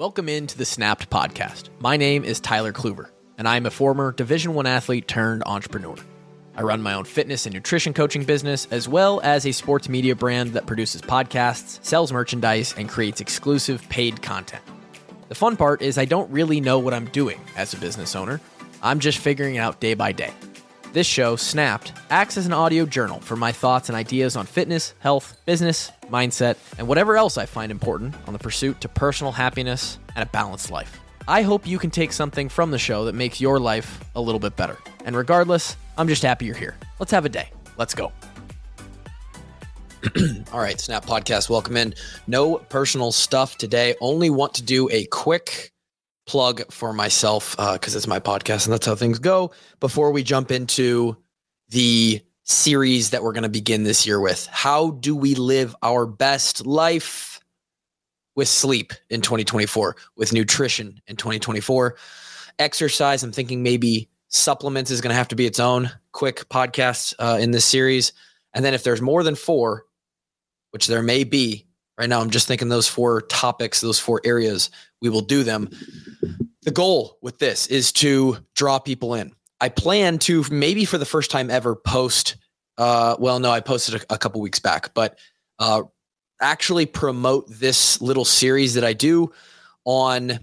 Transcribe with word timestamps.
Welcome 0.00 0.30
into 0.30 0.56
the 0.56 0.64
Snapped 0.64 1.10
podcast. 1.10 1.68
My 1.78 1.98
name 1.98 2.24
is 2.24 2.40
Tyler 2.40 2.72
Kluver, 2.72 3.10
and 3.36 3.46
I'm 3.46 3.66
a 3.66 3.70
former 3.70 4.12
Division 4.12 4.54
1 4.54 4.64
athlete 4.64 5.06
turned 5.06 5.42
entrepreneur. 5.44 5.94
I 6.56 6.62
run 6.62 6.80
my 6.80 6.94
own 6.94 7.04
fitness 7.04 7.44
and 7.44 7.54
nutrition 7.54 7.92
coaching 7.92 8.24
business, 8.24 8.66
as 8.70 8.88
well 8.88 9.20
as 9.22 9.44
a 9.44 9.52
sports 9.52 9.90
media 9.90 10.16
brand 10.16 10.54
that 10.54 10.64
produces 10.64 11.02
podcasts, 11.02 11.84
sells 11.84 12.14
merchandise, 12.14 12.74
and 12.78 12.88
creates 12.88 13.20
exclusive 13.20 13.86
paid 13.90 14.22
content. 14.22 14.64
The 15.28 15.34
fun 15.34 15.58
part 15.58 15.82
is 15.82 15.98
I 15.98 16.06
don't 16.06 16.30
really 16.30 16.62
know 16.62 16.78
what 16.78 16.94
I'm 16.94 17.10
doing 17.10 17.38
as 17.54 17.74
a 17.74 17.76
business 17.76 18.16
owner. 18.16 18.40
I'm 18.82 19.00
just 19.00 19.18
figuring 19.18 19.56
it 19.56 19.58
out 19.58 19.80
day 19.80 19.92
by 19.92 20.12
day. 20.12 20.32
This 20.92 21.06
show, 21.06 21.36
Snapped, 21.36 21.92
acts 22.10 22.36
as 22.36 22.46
an 22.46 22.52
audio 22.52 22.84
journal 22.84 23.20
for 23.20 23.36
my 23.36 23.52
thoughts 23.52 23.88
and 23.88 23.94
ideas 23.94 24.34
on 24.34 24.44
fitness, 24.44 24.92
health, 24.98 25.40
business, 25.46 25.92
mindset, 26.10 26.56
and 26.78 26.88
whatever 26.88 27.16
else 27.16 27.38
I 27.38 27.46
find 27.46 27.70
important 27.70 28.16
on 28.26 28.32
the 28.32 28.40
pursuit 28.40 28.80
to 28.80 28.88
personal 28.88 29.30
happiness 29.30 30.00
and 30.16 30.28
a 30.28 30.32
balanced 30.32 30.72
life. 30.72 30.98
I 31.28 31.42
hope 31.42 31.64
you 31.64 31.78
can 31.78 31.92
take 31.92 32.12
something 32.12 32.48
from 32.48 32.72
the 32.72 32.78
show 32.78 33.04
that 33.04 33.14
makes 33.14 33.40
your 33.40 33.60
life 33.60 34.00
a 34.16 34.20
little 34.20 34.40
bit 34.40 34.56
better. 34.56 34.78
And 35.04 35.14
regardless, 35.14 35.76
I'm 35.96 36.08
just 36.08 36.24
happy 36.24 36.46
you're 36.46 36.56
here. 36.56 36.76
Let's 36.98 37.12
have 37.12 37.24
a 37.24 37.28
day. 37.28 37.52
Let's 37.78 37.94
go. 37.94 38.10
All 40.52 40.58
right, 40.58 40.80
Snap 40.80 41.06
Podcast, 41.06 41.48
welcome 41.48 41.76
in. 41.76 41.94
No 42.26 42.56
personal 42.56 43.12
stuff 43.12 43.56
today. 43.58 43.94
Only 44.00 44.28
want 44.28 44.54
to 44.54 44.62
do 44.64 44.90
a 44.90 45.04
quick 45.06 45.70
plug 46.30 46.62
for 46.70 46.92
myself 46.92 47.56
because 47.56 47.96
uh, 47.96 47.98
it's 47.98 48.06
my 48.06 48.20
podcast 48.20 48.64
and 48.64 48.72
that's 48.72 48.86
how 48.86 48.94
things 48.94 49.18
go. 49.18 49.50
Before 49.80 50.12
we 50.12 50.22
jump 50.22 50.52
into 50.52 51.16
the 51.70 52.20
series 52.44 53.10
that 53.10 53.24
we're 53.24 53.32
going 53.32 53.42
to 53.42 53.48
begin 53.48 53.82
this 53.82 54.06
year 54.06 54.20
with, 54.20 54.46
how 54.46 54.92
do 54.92 55.16
we 55.16 55.34
live 55.34 55.74
our 55.82 56.06
best 56.06 56.64
life 56.64 57.40
with 58.36 58.46
sleep 58.46 58.92
in 59.08 59.22
2024, 59.22 59.96
with 60.14 60.32
nutrition 60.32 61.00
in 61.08 61.16
2024, 61.16 61.96
exercise? 62.60 63.24
I'm 63.24 63.32
thinking 63.32 63.64
maybe 63.64 64.08
supplements 64.28 64.92
is 64.92 65.00
going 65.00 65.10
to 65.10 65.16
have 65.16 65.26
to 65.28 65.34
be 65.34 65.46
its 65.46 65.58
own 65.58 65.90
quick 66.12 66.48
podcast 66.48 67.12
uh, 67.18 67.38
in 67.40 67.50
this 67.50 67.64
series. 67.64 68.12
And 68.54 68.64
then 68.64 68.72
if 68.72 68.84
there's 68.84 69.02
more 69.02 69.24
than 69.24 69.34
four, 69.34 69.84
which 70.70 70.86
there 70.86 71.02
may 71.02 71.24
be, 71.24 71.66
right 72.00 72.08
now 72.08 72.20
i'm 72.20 72.30
just 72.30 72.48
thinking 72.48 72.68
those 72.68 72.88
four 72.88 73.20
topics 73.20 73.80
those 73.80 74.00
four 74.00 74.20
areas 74.24 74.70
we 75.00 75.08
will 75.08 75.22
do 75.22 75.42
them. 75.42 75.70
The 76.62 76.70
goal 76.70 77.18
with 77.22 77.38
this 77.38 77.66
is 77.68 77.90
to 77.92 78.36
draw 78.54 78.78
people 78.78 79.14
in. 79.14 79.32
I 79.62 79.70
plan 79.70 80.18
to 80.20 80.44
maybe 80.50 80.84
for 80.84 80.98
the 80.98 81.06
first 81.06 81.30
time 81.30 81.50
ever 81.50 81.74
post 81.74 82.36
uh, 82.78 83.16
well 83.18 83.38
no 83.38 83.50
i 83.50 83.60
posted 83.60 84.02
a, 84.02 84.14
a 84.14 84.18
couple 84.18 84.40
weeks 84.40 84.58
back 84.58 84.94
but 84.94 85.18
uh, 85.58 85.82
actually 86.40 86.86
promote 86.86 87.46
this 87.48 88.00
little 88.00 88.24
series 88.24 88.74
that 88.74 88.84
i 88.84 88.92
do 88.92 89.30
on 89.84 90.38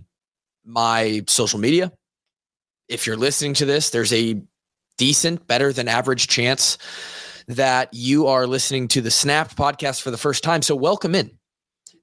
my 0.66 1.24
social 1.28 1.60
media. 1.60 1.92
If 2.90 3.08
you're 3.08 3.18
listening 3.18 3.56
to 3.56 3.66
this 3.66 3.90
there's 3.90 4.14
a 4.14 4.42
decent 4.98 5.48
better 5.48 5.72
than 5.74 5.88
average 5.88 6.28
chance 6.28 6.78
that 7.48 7.94
you 7.94 8.28
are 8.28 8.46
listening 8.46 8.88
to 8.90 9.02
the 9.02 9.12
Snapped 9.12 9.56
podcast 9.56 10.02
for 10.02 10.12
the 10.12 10.18
first 10.18 10.44
time. 10.44 10.62
So, 10.62 10.76
welcome 10.76 11.16
in 11.16 11.37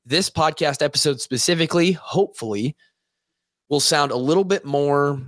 this 0.06 0.30
podcast 0.30 0.82
episode 0.82 1.20
specifically, 1.20 1.92
hopefully, 1.92 2.76
will 3.68 3.80
sound 3.80 4.12
a 4.12 4.16
little 4.16 4.44
bit 4.44 4.64
more 4.64 5.20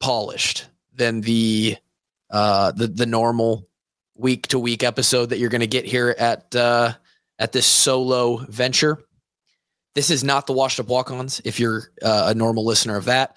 polished 0.00 0.66
than 0.94 1.20
the 1.20 1.76
uh, 2.30 2.72
the 2.72 2.86
the 2.88 3.06
normal 3.06 3.68
week 4.14 4.48
to 4.48 4.58
week 4.58 4.82
episode 4.82 5.26
that 5.26 5.38
you're 5.38 5.50
going 5.50 5.60
to 5.60 5.66
get 5.66 5.84
here 5.84 6.14
at 6.18 6.54
uh, 6.54 6.92
at 7.38 7.52
this 7.52 7.66
solo 7.66 8.38
venture. 8.48 8.98
This 9.94 10.10
is 10.10 10.22
not 10.22 10.46
the 10.46 10.52
washed 10.52 10.80
up 10.80 10.88
walk-ons. 10.88 11.40
If 11.44 11.58
you're 11.58 11.90
uh, 12.02 12.26
a 12.28 12.34
normal 12.34 12.64
listener 12.64 12.96
of 12.96 13.06
that, 13.06 13.36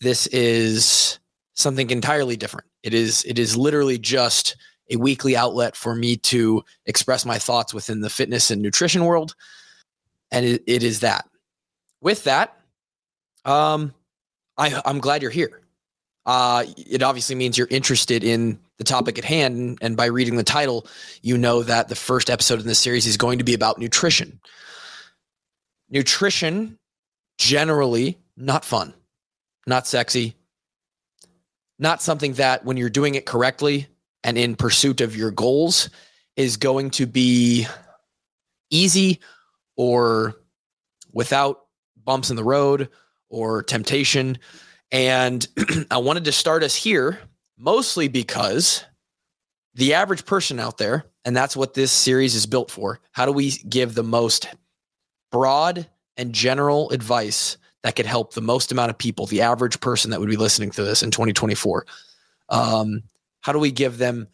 this 0.00 0.26
is 0.28 1.18
something 1.54 1.90
entirely 1.90 2.36
different. 2.36 2.66
It 2.82 2.94
is 2.94 3.24
it 3.24 3.38
is 3.38 3.56
literally 3.56 3.98
just 3.98 4.56
a 4.90 4.96
weekly 4.96 5.36
outlet 5.36 5.76
for 5.76 5.94
me 5.94 6.16
to 6.16 6.64
express 6.86 7.24
my 7.24 7.38
thoughts 7.38 7.72
within 7.72 8.00
the 8.00 8.10
fitness 8.10 8.50
and 8.50 8.62
nutrition 8.62 9.04
world 9.04 9.34
and 10.32 10.44
it, 10.44 10.64
it 10.66 10.82
is 10.82 11.00
that. 11.00 11.28
With 12.00 12.24
that, 12.24 12.58
um, 13.44 13.94
I, 14.58 14.80
I'm 14.84 14.98
glad 14.98 15.22
you're 15.22 15.30
here. 15.30 15.60
Uh, 16.24 16.64
it 16.76 17.02
obviously 17.02 17.36
means 17.36 17.58
you're 17.58 17.68
interested 17.68 18.24
in 18.24 18.58
the 18.78 18.84
topic 18.84 19.18
at 19.18 19.24
hand, 19.24 19.78
and 19.82 19.96
by 19.96 20.06
reading 20.06 20.36
the 20.36 20.44
title, 20.44 20.86
you 21.20 21.36
know 21.36 21.62
that 21.62 21.88
the 21.88 21.94
first 21.94 22.30
episode 22.30 22.60
in 22.60 22.66
this 22.66 22.78
series 22.78 23.06
is 23.06 23.16
going 23.16 23.38
to 23.38 23.44
be 23.44 23.54
about 23.54 23.78
nutrition. 23.78 24.40
Nutrition, 25.90 26.78
generally, 27.38 28.18
not 28.36 28.64
fun, 28.64 28.94
not 29.66 29.86
sexy, 29.86 30.34
not 31.78 32.00
something 32.00 32.34
that 32.34 32.64
when 32.64 32.76
you're 32.76 32.88
doing 32.88 33.14
it 33.14 33.26
correctly 33.26 33.88
and 34.24 34.38
in 34.38 34.54
pursuit 34.54 35.00
of 35.00 35.16
your 35.16 35.32
goals 35.32 35.90
is 36.36 36.56
going 36.56 36.90
to 36.90 37.06
be 37.06 37.66
easy 38.70 39.20
or 39.76 40.36
without 41.12 41.66
bumps 42.04 42.30
in 42.30 42.36
the 42.36 42.44
road 42.44 42.88
or 43.28 43.62
temptation. 43.62 44.38
And 44.90 45.46
I 45.90 45.98
wanted 45.98 46.24
to 46.24 46.32
start 46.32 46.62
us 46.62 46.74
here 46.74 47.18
mostly 47.58 48.08
because 48.08 48.84
the 49.74 49.94
average 49.94 50.26
person 50.26 50.60
out 50.60 50.78
there, 50.78 51.04
and 51.24 51.36
that's 51.36 51.56
what 51.56 51.74
this 51.74 51.92
series 51.92 52.34
is 52.34 52.46
built 52.46 52.70
for. 52.70 53.00
How 53.12 53.24
do 53.24 53.32
we 53.32 53.52
give 53.68 53.94
the 53.94 54.02
most 54.02 54.46
broad 55.30 55.88
and 56.16 56.32
general 56.32 56.90
advice 56.90 57.56
that 57.82 57.96
could 57.96 58.06
help 58.06 58.34
the 58.34 58.40
most 58.40 58.70
amount 58.70 58.90
of 58.90 58.98
people, 58.98 59.26
the 59.26 59.40
average 59.40 59.80
person 59.80 60.10
that 60.10 60.20
would 60.20 60.28
be 60.28 60.36
listening 60.36 60.70
to 60.72 60.82
this 60.82 61.02
in 61.02 61.10
2024? 61.10 61.86
Um, 62.48 63.02
how 63.40 63.52
do 63.52 63.58
we 63.58 63.70
give 63.70 63.98
them 63.98 64.28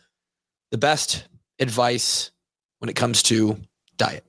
the 0.70 0.78
best 0.78 1.28
advice 1.58 2.30
when 2.80 2.88
it 2.88 2.96
comes 2.96 3.22
to 3.24 3.58
diet? 3.96 4.24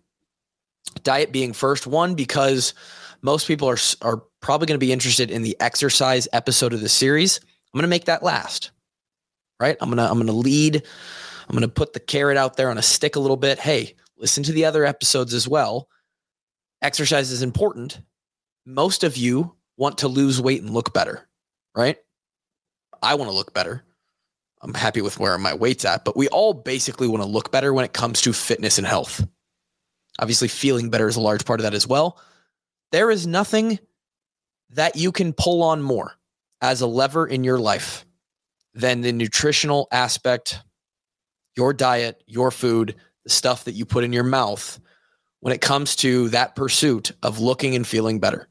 Diet 1.04 1.32
being 1.32 1.54
first 1.54 1.88
one 1.88 2.16
because 2.16 2.74
most 3.22 3.48
people 3.48 3.70
are 3.70 3.78
are 4.02 4.24
probably 4.42 4.68
going 4.68 4.80
to 4.80 4.86
be 4.86 4.92
interested 4.92 5.32
in 5.32 5.42
the 5.42 5.56
exercise 5.60 6.28
episode 6.34 6.74
of 6.74 6.82
the 6.82 6.90
series 6.90 7.40
i'm 7.42 7.78
going 7.78 7.84
to 7.84 7.88
make 7.88 8.06
that 8.06 8.24
last 8.24 8.72
right? 9.60 9.78
I'm 9.82 9.90
going 9.90 9.98
to 9.98 10.10
i'm 10.10 10.16
going 10.18 10.28
to 10.28 10.34
lead 10.34 10.76
i'm 10.78 11.56
going 11.56 11.62
to 11.62 11.68
put 11.68 11.94
the 11.94 12.00
carrot 12.00 12.38
out 12.38 12.58
there 12.58 12.70
on 12.70 12.78
a 12.78 12.82
stick 12.82 13.16
a 13.16 13.20
little 13.20 13.38
bit. 13.38 13.60
Hey 13.60 13.96
listen 14.18 14.44
to 14.44 14.52
the 14.52 14.66
other 14.66 14.86
episodes 14.86 15.34
as 15.34 15.48
well. 15.48 15.88
Exercise 16.82 17.32
is 17.32 17.42
important. 17.42 18.02
Most 18.66 19.04
of 19.06 19.16
you 19.16 19.56
want 19.78 20.00
to 20.00 20.10
lose 20.10 20.42
weight 20.42 20.62
and 20.62 20.72
look 20.72 20.94
better 20.94 21.28
right? 21.76 21.98
I 23.02 23.16
want 23.16 23.30
to 23.30 23.36
look 23.36 23.54
better. 23.54 23.86
I'm 24.62 24.74
happy 24.74 25.02
with 25.02 25.20
where 25.20 25.38
my 25.38 25.54
weight's 25.54 25.86
at 25.86 26.06
but 26.06 26.18
we 26.18 26.28
all 26.30 26.54
basically 26.54 27.08
want 27.08 27.24
to 27.24 27.30
look 27.30 27.52
better 27.52 27.74
when 27.74 27.86
it 27.86 27.94
comes 27.94 28.22
to 28.22 28.34
fitness 28.34 28.78
and 28.78 28.88
health 28.88 29.26
Obviously, 30.19 30.50
feeling 30.50 30.90
better 30.90 31.07
is 31.07 31.16
a 31.16 31.22
large 31.22 31.46
part 31.46 31.62
of 31.62 31.63
that 31.63 31.74
as 31.74 31.88
well. 31.88 32.19
There 32.91 33.09
is 33.09 33.25
nothing 33.25 33.80
that 34.72 34.97
you 34.97 35.12
can 35.12 35.34
pull 35.34 35.63
on 35.63 35.81
more 35.81 36.13
as 36.62 36.81
a 36.81 36.88
lever 36.88 37.25
in 37.25 37.44
your 37.44 37.57
life 37.57 38.06
than 38.74 39.02
the 39.02 39.13
nutritional 39.13 39.88
aspect, 39.91 40.59
your 41.56 41.74
diet, 41.74 42.22
your 42.28 42.52
food, 42.52 42.96
the 43.24 43.30
stuff 43.30 43.63
that 43.63 43.72
you 43.72 43.85
put 43.85 44.03
in 44.03 44.13
your 44.13 44.24
mouth 44.24 44.80
when 45.40 45.53
it 45.53 45.62
comes 45.62 45.96
to 45.96 46.28
that 46.30 46.56
pursuit 46.56 47.13
of 47.24 47.40
looking 47.40 47.75
and 47.75 47.88
feeling 47.88 48.19
better. 48.19 48.50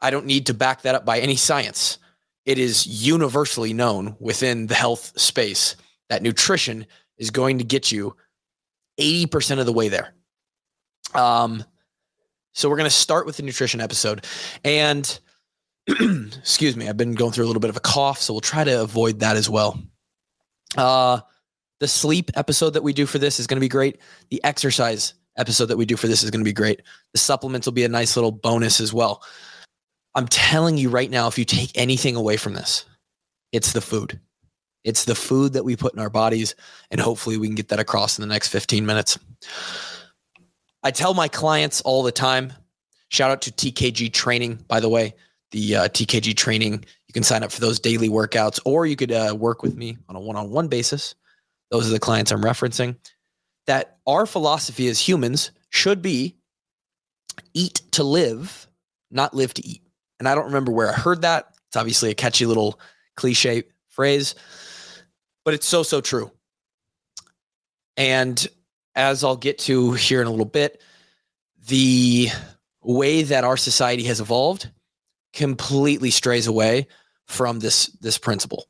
I 0.00 0.10
don't 0.10 0.26
need 0.26 0.46
to 0.46 0.54
back 0.54 0.82
that 0.82 0.94
up 0.94 1.04
by 1.04 1.18
any 1.18 1.36
science. 1.36 1.98
It 2.44 2.58
is 2.58 2.86
universally 2.86 3.72
known 3.72 4.14
within 4.20 4.68
the 4.68 4.74
health 4.76 5.18
space 5.18 5.74
that 6.08 6.22
nutrition 6.22 6.86
is 7.18 7.30
going 7.30 7.58
to 7.58 7.64
get 7.64 7.90
you 7.90 8.14
80% 8.98 9.58
of 9.58 9.66
the 9.66 9.72
way 9.72 9.88
there. 9.88 10.14
Um, 11.14 11.64
so 12.52 12.68
we're 12.68 12.76
going 12.76 12.88
to 12.88 12.96
start 12.96 13.26
with 13.26 13.36
the 13.36 13.42
nutrition 13.42 13.80
episode. 13.80 14.24
And 14.64 15.18
excuse 15.88 16.76
me, 16.76 16.88
I've 16.88 16.96
been 16.96 17.14
going 17.14 17.32
through 17.32 17.44
a 17.44 17.48
little 17.48 17.60
bit 17.60 17.70
of 17.70 17.76
a 17.76 17.80
cough, 17.80 18.20
so 18.20 18.32
we'll 18.32 18.40
try 18.40 18.64
to 18.64 18.82
avoid 18.82 19.20
that 19.20 19.36
as 19.36 19.48
well. 19.48 19.78
Uh, 20.76 21.20
the 21.80 21.88
sleep 21.88 22.30
episode 22.34 22.70
that 22.70 22.82
we 22.82 22.92
do 22.92 23.06
for 23.06 23.18
this 23.18 23.38
is 23.38 23.46
going 23.46 23.56
to 23.56 23.64
be 23.64 23.68
great. 23.68 24.00
The 24.30 24.42
exercise 24.42 25.14
episode 25.36 25.66
that 25.66 25.76
we 25.76 25.84
do 25.84 25.96
for 25.96 26.08
this 26.08 26.22
is 26.22 26.30
going 26.30 26.40
to 26.40 26.48
be 26.48 26.52
great. 26.52 26.82
The 27.12 27.18
supplements 27.18 27.66
will 27.66 27.74
be 27.74 27.84
a 27.84 27.88
nice 27.88 28.16
little 28.16 28.32
bonus 28.32 28.80
as 28.80 28.92
well. 28.92 29.22
I'm 30.14 30.26
telling 30.28 30.78
you 30.78 30.88
right 30.88 31.10
now, 31.10 31.28
if 31.28 31.38
you 31.38 31.44
take 31.44 31.70
anything 31.74 32.16
away 32.16 32.38
from 32.38 32.54
this, 32.54 32.86
it's 33.52 33.72
the 33.72 33.82
food. 33.82 34.18
It's 34.86 35.04
the 35.04 35.14
food 35.14 35.52
that 35.52 35.64
we 35.64 35.76
put 35.76 35.92
in 35.92 36.00
our 36.00 36.08
bodies, 36.08 36.54
and 36.90 37.00
hopefully 37.00 37.36
we 37.36 37.46
can 37.46 37.54
get 37.54 37.68
that 37.68 37.78
across 37.78 38.18
in 38.18 38.22
the 38.22 38.32
next 38.32 38.48
15 38.48 38.86
minutes. 38.86 39.18
I 40.82 40.90
tell 40.90 41.12
my 41.12 41.28
clients 41.28 41.82
all 41.82 42.02
the 42.02 42.12
time, 42.12 42.52
shout 43.08 43.30
out 43.30 43.42
to 43.42 43.52
TKG 43.52 44.12
training, 44.12 44.60
by 44.68 44.80
the 44.80 44.88
way, 44.88 45.14
the 45.50 45.76
uh, 45.76 45.88
TKG 45.88 46.34
training. 46.36 46.84
You 47.08 47.12
can 47.12 47.22
sign 47.22 47.42
up 47.42 47.52
for 47.52 47.60
those 47.60 47.78
daily 47.78 48.08
workouts, 48.08 48.58
or 48.64 48.86
you 48.86 48.96
could 48.96 49.12
uh, 49.12 49.36
work 49.38 49.62
with 49.62 49.76
me 49.76 49.98
on 50.08 50.16
a 50.16 50.20
one 50.20 50.36
on 50.36 50.50
one 50.50 50.68
basis. 50.68 51.14
Those 51.70 51.86
are 51.86 51.92
the 51.92 51.98
clients 51.98 52.30
I'm 52.30 52.42
referencing. 52.42 52.96
That 53.66 53.98
our 54.06 54.24
philosophy 54.24 54.86
as 54.86 55.00
humans 55.00 55.50
should 55.68 56.00
be 56.00 56.36
eat 57.52 57.82
to 57.90 58.04
live 58.04 58.66
not 59.10 59.34
live 59.34 59.54
to 59.54 59.66
eat. 59.66 59.82
And 60.18 60.28
I 60.28 60.34
don't 60.34 60.46
remember 60.46 60.72
where 60.72 60.88
I 60.88 60.92
heard 60.92 61.22
that. 61.22 61.54
It's 61.68 61.76
obviously 61.76 62.10
a 62.10 62.14
catchy 62.14 62.46
little 62.46 62.80
cliche 63.16 63.64
phrase, 63.88 64.34
but 65.46 65.54
it's 65.54 65.66
so, 65.66 65.84
so 65.84 66.00
true. 66.00 66.32
And 67.96 68.46
as 68.96 69.22
I'll 69.22 69.36
get 69.36 69.58
to 69.60 69.92
here 69.92 70.20
in 70.20 70.26
a 70.26 70.30
little 70.30 70.44
bit, 70.44 70.82
the 71.68 72.28
way 72.82 73.22
that 73.22 73.44
our 73.44 73.56
society 73.56 74.02
has 74.04 74.20
evolved 74.20 74.68
completely 75.32 76.10
strays 76.10 76.48
away 76.48 76.88
from 77.26 77.60
this 77.60 77.86
this 78.00 78.18
principle. 78.18 78.66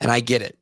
And 0.00 0.10
I 0.10 0.20
get 0.20 0.42
it. 0.42 0.58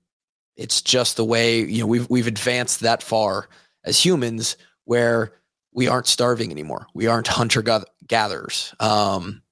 It's 0.57 0.81
just 0.81 1.17
the 1.17 1.25
way, 1.25 1.61
you 1.61 1.81
know, 1.81 1.87
we've 1.87 2.09
we've 2.09 2.29
advanced 2.29 2.81
that 2.81 3.03
far 3.03 3.49
as 3.83 4.03
humans 4.03 4.57
where 4.85 5.33
we 5.73 5.89
aren't 5.89 6.07
starving 6.07 6.53
anymore. 6.53 6.87
We 6.95 7.09
aren't 7.09 7.27
hunter 7.27 7.65
gatherers. 8.07 8.75
Um, 8.79 9.43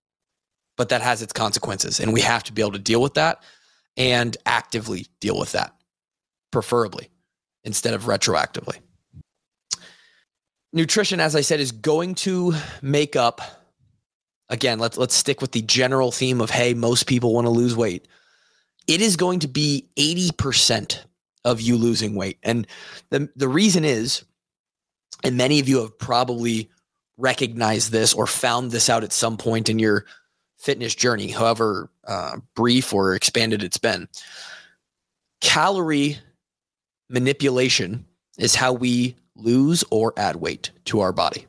but 0.76 0.90
that 0.90 1.02
has 1.02 1.20
its 1.20 1.32
consequences 1.32 1.98
and 1.98 2.12
we 2.12 2.20
have 2.20 2.44
to 2.44 2.52
be 2.52 2.62
able 2.62 2.72
to 2.72 2.78
deal 2.78 3.02
with 3.02 3.14
that 3.14 3.42
and 3.96 4.36
actively 4.46 5.06
deal 5.20 5.38
with 5.38 5.52
that 5.52 5.74
preferably 6.50 7.10
instead 7.64 7.94
of 7.94 8.04
retroactively. 8.04 8.78
Nutrition 10.72 11.20
as 11.20 11.36
i 11.36 11.40
said 11.40 11.60
is 11.60 11.70
going 11.70 12.16
to 12.16 12.52
make 12.82 13.14
up 13.14 13.40
again 14.48 14.78
let's 14.78 14.98
let's 14.98 15.14
stick 15.14 15.40
with 15.40 15.52
the 15.52 15.62
general 15.62 16.10
theme 16.10 16.40
of 16.40 16.50
hey 16.50 16.74
most 16.74 17.06
people 17.06 17.32
want 17.32 17.46
to 17.46 17.50
lose 17.50 17.76
weight. 17.76 18.08
It 18.86 19.00
is 19.00 19.16
going 19.16 19.38
to 19.40 19.48
be 19.48 19.88
80% 19.96 20.98
of 21.42 21.60
you 21.60 21.76
losing 21.76 22.14
weight. 22.14 22.38
And 22.42 22.66
the 23.10 23.28
the 23.36 23.48
reason 23.48 23.84
is 23.84 24.24
and 25.22 25.36
many 25.36 25.58
of 25.58 25.68
you 25.68 25.80
have 25.80 25.98
probably 25.98 26.70
recognized 27.16 27.92
this 27.92 28.12
or 28.12 28.26
found 28.26 28.70
this 28.70 28.90
out 28.90 29.04
at 29.04 29.12
some 29.12 29.36
point 29.36 29.68
in 29.68 29.78
your 29.78 30.04
fitness 30.64 30.94
journey 30.94 31.28
however 31.28 31.90
uh, 32.06 32.36
brief 32.54 32.92
or 32.92 33.14
expanded 33.14 33.62
it's 33.62 33.78
been 33.78 34.08
calorie 35.40 36.18
manipulation 37.08 38.04
is 38.38 38.54
how 38.54 38.72
we 38.72 39.14
lose 39.36 39.84
or 39.90 40.12
add 40.16 40.36
weight 40.36 40.70
to 40.86 41.00
our 41.00 41.12
body. 41.12 41.46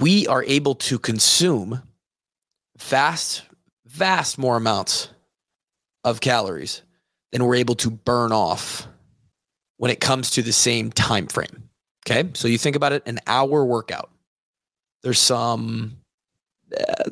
We 0.00 0.26
are 0.26 0.42
able 0.44 0.74
to 0.76 0.98
consume 0.98 1.82
vast, 2.78 3.42
vast 3.86 4.38
more 4.38 4.56
amounts 4.56 5.08
of 6.04 6.20
calories 6.20 6.82
than 7.30 7.44
we're 7.44 7.56
able 7.56 7.76
to 7.76 7.90
burn 7.90 8.32
off 8.32 8.86
when 9.76 9.90
it 9.90 10.00
comes 10.00 10.30
to 10.30 10.42
the 10.42 10.52
same 10.52 10.90
time 10.90 11.26
frame. 11.26 11.68
Okay. 12.06 12.28
So 12.34 12.48
you 12.48 12.58
think 12.58 12.76
about 12.76 12.92
it 12.92 13.02
an 13.06 13.20
hour 13.26 13.64
workout. 13.64 14.10
There's 15.02 15.20
some, 15.20 15.98
uh, 16.76 17.10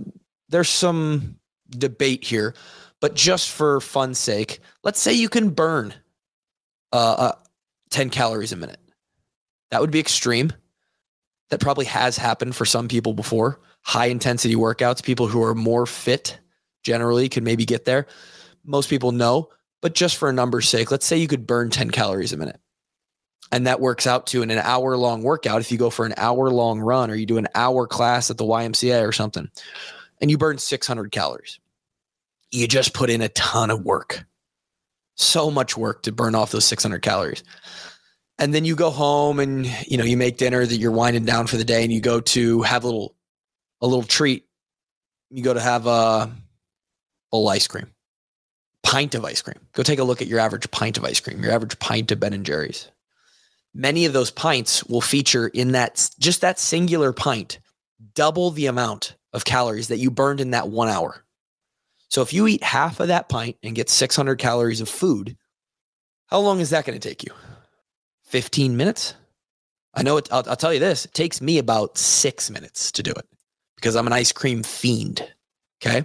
there's 0.50 0.68
some 0.68 1.36
debate 1.70 2.24
here, 2.24 2.54
but 3.00 3.14
just 3.14 3.50
for 3.50 3.80
fun's 3.80 4.18
sake, 4.18 4.60
let's 4.82 5.00
say 5.00 5.12
you 5.12 5.28
can 5.28 5.50
burn 5.50 5.94
uh, 6.92 6.96
uh, 6.96 7.32
10 7.90 8.10
calories 8.10 8.52
a 8.52 8.56
minute. 8.56 8.80
That 9.70 9.80
would 9.80 9.90
be 9.90 10.00
extreme. 10.00 10.52
That 11.50 11.60
probably 11.60 11.86
has 11.86 12.16
happened 12.16 12.54
for 12.54 12.64
some 12.64 12.88
people 12.88 13.14
before. 13.14 13.60
High 13.82 14.06
intensity 14.06 14.54
workouts, 14.54 15.02
people 15.02 15.26
who 15.26 15.42
are 15.42 15.54
more 15.54 15.86
fit 15.86 16.38
generally 16.82 17.28
could 17.28 17.44
maybe 17.44 17.64
get 17.64 17.84
there. 17.84 18.06
Most 18.64 18.90
people 18.90 19.12
know, 19.12 19.48
but 19.80 19.94
just 19.94 20.16
for 20.16 20.28
a 20.28 20.32
number's 20.32 20.68
sake, 20.68 20.90
let's 20.90 21.06
say 21.06 21.16
you 21.16 21.28
could 21.28 21.46
burn 21.46 21.70
10 21.70 21.90
calories 21.90 22.32
a 22.32 22.36
minute. 22.36 22.60
And 23.52 23.66
that 23.66 23.80
works 23.80 24.06
out 24.06 24.28
to 24.28 24.42
in 24.42 24.50
an 24.50 24.58
hour 24.58 24.96
long 24.96 25.22
workout. 25.22 25.60
If 25.60 25.72
you 25.72 25.78
go 25.78 25.90
for 25.90 26.06
an 26.06 26.14
hour 26.16 26.50
long 26.50 26.80
run 26.80 27.10
or 27.10 27.16
you 27.16 27.26
do 27.26 27.38
an 27.38 27.48
hour 27.54 27.86
class 27.86 28.30
at 28.30 28.38
the 28.38 28.44
YMCA 28.44 29.06
or 29.06 29.10
something, 29.10 29.50
and 30.20 30.30
you 30.30 30.38
burn 30.38 30.58
600 30.58 31.10
calories, 31.12 31.58
you 32.50 32.66
just 32.66 32.94
put 32.94 33.10
in 33.10 33.22
a 33.22 33.28
ton 33.28 33.70
of 33.70 33.84
work. 33.84 34.24
So 35.16 35.50
much 35.50 35.76
work 35.76 36.02
to 36.04 36.12
burn 36.12 36.34
off 36.34 36.50
those 36.50 36.64
600 36.64 37.02
calories. 37.02 37.44
And 38.38 38.54
then 38.54 38.64
you 38.64 38.74
go 38.74 38.90
home 38.90 39.38
and 39.38 39.66
you 39.86 39.98
know 39.98 40.04
you 40.04 40.16
make 40.16 40.38
dinner 40.38 40.64
that 40.64 40.76
you're 40.76 40.92
winding 40.92 41.26
down 41.26 41.46
for 41.46 41.58
the 41.58 41.64
day 41.64 41.82
and 41.82 41.92
you 41.92 42.00
go 42.00 42.20
to 42.20 42.62
have 42.62 42.84
a 42.84 42.86
little 42.86 43.14
a 43.82 43.86
little 43.86 44.02
treat. 44.02 44.46
You 45.28 45.42
go 45.42 45.52
to 45.52 45.60
have 45.60 45.86
a 45.86 46.32
bowl 47.30 47.48
ice 47.48 47.66
cream 47.66 47.92
pint 48.82 49.14
of 49.14 49.24
ice 49.24 49.42
cream. 49.42 49.60
Go 49.72 49.82
take 49.82 49.98
a 49.98 50.04
look 50.04 50.22
at 50.22 50.26
your 50.26 50.40
average 50.40 50.70
pint 50.70 50.96
of 50.96 51.04
ice 51.04 51.20
cream 51.20 51.42
your 51.42 51.52
average 51.52 51.78
pint 51.78 52.10
of 52.12 52.20
ben 52.20 52.32
and 52.32 52.46
jerry's. 52.46 52.90
Many 53.74 54.06
of 54.06 54.12
those 54.12 54.30
pints 54.30 54.82
will 54.84 55.00
feature 55.00 55.48
in 55.48 55.72
that 55.72 56.10
just 56.18 56.40
that 56.40 56.58
singular 56.58 57.12
pint 57.12 57.58
double 58.14 58.50
the 58.50 58.66
amount 58.66 59.16
of 59.32 59.44
calories 59.44 59.88
that 59.88 59.98
you 59.98 60.10
burned 60.10 60.40
in 60.40 60.50
that 60.50 60.68
one 60.68 60.88
hour 60.88 61.24
so 62.08 62.22
if 62.22 62.32
you 62.32 62.46
eat 62.46 62.62
half 62.62 63.00
of 63.00 63.08
that 63.08 63.28
pint 63.28 63.56
and 63.62 63.74
get 63.74 63.88
600 63.88 64.36
calories 64.38 64.80
of 64.80 64.88
food 64.88 65.36
how 66.26 66.38
long 66.40 66.60
is 66.60 66.70
that 66.70 66.84
going 66.84 66.98
to 66.98 67.08
take 67.08 67.24
you 67.24 67.32
15 68.30 68.76
minutes. 68.76 69.14
I 69.92 70.04
know 70.04 70.16
it, 70.16 70.28
I'll, 70.30 70.44
I'll 70.48 70.56
tell 70.56 70.72
you 70.72 70.78
this 70.78 71.04
it 71.04 71.12
takes 71.12 71.40
me 71.40 71.58
about 71.58 71.98
six 71.98 72.48
minutes 72.48 72.92
to 72.92 73.02
do 73.02 73.10
it 73.10 73.26
because 73.76 73.96
I'm 73.96 74.06
an 74.06 74.12
ice 74.12 74.32
cream 74.32 74.62
fiend. 74.62 75.28
Okay. 75.82 76.04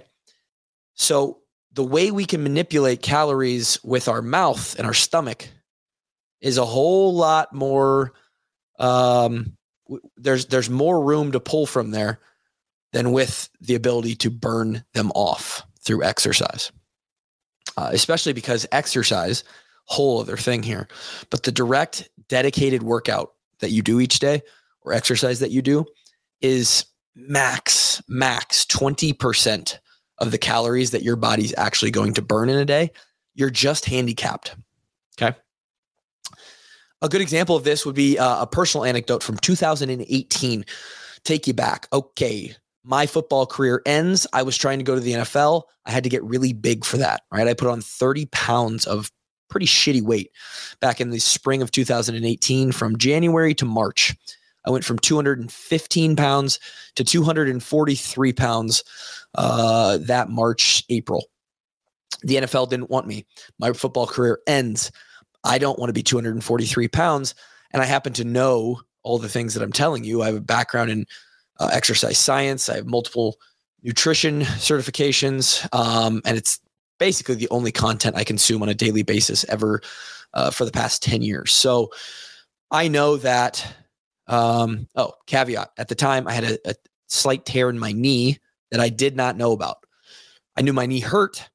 So 0.94 1.38
the 1.72 1.84
way 1.84 2.10
we 2.10 2.24
can 2.24 2.42
manipulate 2.42 3.00
calories 3.00 3.78
with 3.84 4.08
our 4.08 4.22
mouth 4.22 4.76
and 4.76 4.86
our 4.86 4.94
stomach 4.94 5.48
is 6.40 6.58
a 6.58 6.64
whole 6.64 7.14
lot 7.14 7.54
more 7.54 8.12
um, 8.78 9.56
there's 10.16 10.46
there's 10.46 10.68
more 10.68 11.00
room 11.00 11.32
to 11.32 11.40
pull 11.40 11.64
from 11.64 11.92
there 11.92 12.18
than 12.96 13.12
with 13.12 13.50
the 13.60 13.74
ability 13.74 14.14
to 14.14 14.30
burn 14.30 14.82
them 14.94 15.12
off 15.14 15.62
through 15.80 16.02
exercise 16.02 16.72
uh, 17.76 17.90
especially 17.92 18.32
because 18.32 18.66
exercise 18.72 19.44
whole 19.84 20.20
other 20.20 20.36
thing 20.36 20.62
here. 20.62 20.88
But 21.30 21.42
the 21.42 21.52
direct, 21.52 22.08
dedicated 22.28 22.82
workout 22.82 23.32
that 23.60 23.70
you 23.70 23.82
do 23.82 24.00
each 24.00 24.18
day 24.18 24.42
or 24.82 24.92
exercise 24.92 25.40
that 25.40 25.50
you 25.50 25.62
do 25.62 25.84
is 26.40 26.86
max, 27.14 28.02
max 28.08 28.64
20% 28.66 29.78
of 30.18 30.30
the 30.30 30.38
calories 30.38 30.90
that 30.90 31.02
your 31.02 31.16
body's 31.16 31.54
actually 31.56 31.90
going 31.90 32.14
to 32.14 32.22
burn 32.22 32.48
in 32.48 32.58
a 32.58 32.64
day. 32.64 32.90
You're 33.34 33.50
just 33.50 33.84
handicapped. 33.84 34.56
Okay. 35.20 35.36
A 37.02 37.08
good 37.08 37.20
example 37.20 37.56
of 37.56 37.64
this 37.64 37.84
would 37.84 37.94
be 37.94 38.18
uh, 38.18 38.42
a 38.42 38.46
personal 38.46 38.84
anecdote 38.84 39.22
from 39.22 39.36
2018. 39.36 40.64
Take 41.24 41.46
you 41.46 41.52
back. 41.52 41.86
Okay. 41.92 42.56
My 42.86 43.06
football 43.06 43.46
career 43.46 43.82
ends. 43.84 44.26
I 44.32 44.42
was 44.44 44.56
trying 44.56 44.78
to 44.78 44.84
go 44.84 44.94
to 44.94 45.00
the 45.00 45.12
NFL. 45.12 45.64
I 45.84 45.90
had 45.90 46.04
to 46.04 46.08
get 46.08 46.22
really 46.22 46.52
big 46.52 46.84
for 46.84 46.96
that, 46.98 47.22
right? 47.32 47.48
I 47.48 47.54
put 47.54 47.68
on 47.68 47.80
30 47.80 48.26
pounds 48.26 48.86
of 48.86 49.10
pretty 49.48 49.66
shitty 49.66 50.02
weight 50.02 50.30
back 50.80 51.00
in 51.00 51.10
the 51.10 51.18
spring 51.18 51.62
of 51.62 51.72
2018 51.72 52.72
from 52.72 52.96
January 52.96 53.54
to 53.54 53.64
March. 53.64 54.14
I 54.64 54.70
went 54.70 54.84
from 54.84 54.98
215 54.98 56.16
pounds 56.16 56.60
to 56.96 57.04
243 57.04 58.32
pounds 58.32 58.84
uh, 59.34 59.98
that 60.02 60.28
March, 60.30 60.84
April. 60.88 61.26
The 62.22 62.36
NFL 62.36 62.70
didn't 62.70 62.90
want 62.90 63.06
me. 63.06 63.26
My 63.58 63.72
football 63.72 64.06
career 64.06 64.40
ends. 64.46 64.90
I 65.44 65.58
don't 65.58 65.78
want 65.78 65.90
to 65.90 65.94
be 65.94 66.02
243 66.02 66.88
pounds. 66.88 67.34
And 67.72 67.82
I 67.82 67.84
happen 67.84 68.12
to 68.14 68.24
know 68.24 68.80
all 69.02 69.18
the 69.18 69.28
things 69.28 69.54
that 69.54 69.62
I'm 69.62 69.72
telling 69.72 70.02
you. 70.02 70.22
I 70.22 70.26
have 70.26 70.36
a 70.36 70.40
background 70.40 70.90
in 70.90 71.06
uh, 71.58 71.70
exercise 71.72 72.18
science, 72.18 72.68
I 72.68 72.76
have 72.76 72.86
multiple 72.86 73.36
nutrition 73.82 74.42
certifications, 74.42 75.66
um, 75.74 76.22
and 76.24 76.36
it's 76.36 76.60
basically 76.98 77.34
the 77.34 77.48
only 77.50 77.72
content 77.72 78.16
I 78.16 78.24
consume 78.24 78.62
on 78.62 78.68
a 78.68 78.74
daily 78.74 79.02
basis 79.02 79.44
ever 79.48 79.80
uh, 80.34 80.50
for 80.50 80.64
the 80.64 80.72
past 80.72 81.02
10 81.02 81.22
years. 81.22 81.52
So 81.52 81.90
I 82.70 82.88
know 82.88 83.16
that, 83.18 83.66
um, 84.26 84.88
oh, 84.96 85.12
caveat 85.26 85.70
at 85.78 85.88
the 85.88 85.94
time, 85.94 86.26
I 86.26 86.32
had 86.32 86.44
a, 86.44 86.70
a 86.70 86.74
slight 87.06 87.44
tear 87.44 87.70
in 87.70 87.78
my 87.78 87.92
knee 87.92 88.38
that 88.70 88.80
I 88.80 88.88
did 88.88 89.16
not 89.16 89.36
know 89.36 89.52
about. 89.52 89.84
I 90.56 90.62
knew 90.62 90.72
my 90.72 90.86
knee 90.86 91.00
hurt 91.00 91.48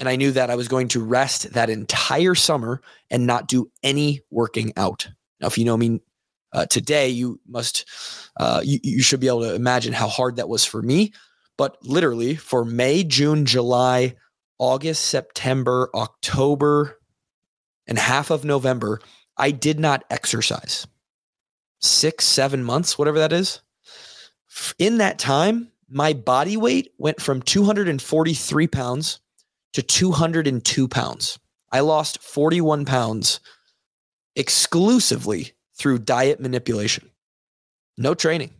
and 0.00 0.08
I 0.08 0.16
knew 0.16 0.32
that 0.32 0.50
I 0.50 0.56
was 0.56 0.66
going 0.66 0.88
to 0.88 1.04
rest 1.04 1.52
that 1.52 1.70
entire 1.70 2.34
summer 2.34 2.80
and 3.10 3.26
not 3.26 3.48
do 3.48 3.70
any 3.82 4.22
working 4.30 4.72
out. 4.76 5.08
Now, 5.40 5.46
if 5.46 5.58
you 5.58 5.64
know 5.64 5.76
me 5.76 6.00
uh, 6.52 6.66
today, 6.66 7.08
you 7.08 7.40
must, 7.48 7.86
uh, 8.38 8.60
you, 8.64 8.78
you 8.82 9.02
should 9.02 9.20
be 9.20 9.28
able 9.28 9.42
to 9.42 9.54
imagine 9.54 9.92
how 9.92 10.08
hard 10.08 10.36
that 10.36 10.48
was 10.48 10.64
for 10.64 10.82
me. 10.82 11.12
But 11.56 11.76
literally 11.82 12.36
for 12.36 12.64
May, 12.64 13.04
June, 13.04 13.44
July, 13.44 14.16
August, 14.58 15.04
September, 15.06 15.90
October, 15.94 16.98
and 17.86 17.98
half 17.98 18.30
of 18.30 18.44
November, 18.44 19.00
I 19.36 19.50
did 19.50 19.80
not 19.80 20.04
exercise. 20.10 20.86
Six, 21.80 22.24
seven 22.24 22.62
months, 22.62 22.98
whatever 22.98 23.18
that 23.18 23.32
is. 23.32 23.62
In 24.78 24.98
that 24.98 25.18
time, 25.18 25.70
my 25.88 26.12
body 26.12 26.56
weight 26.56 26.92
went 26.98 27.20
from 27.20 27.42
243 27.42 28.66
pounds 28.68 29.20
to 29.72 29.82
202 29.82 30.88
pounds. 30.88 31.38
I 31.72 31.80
lost 31.80 32.22
41 32.22 32.84
pounds 32.84 33.40
exclusively 34.36 35.52
through 35.80 35.98
diet 35.98 36.40
manipulation. 36.40 37.10
No 37.96 38.14
training, 38.14 38.50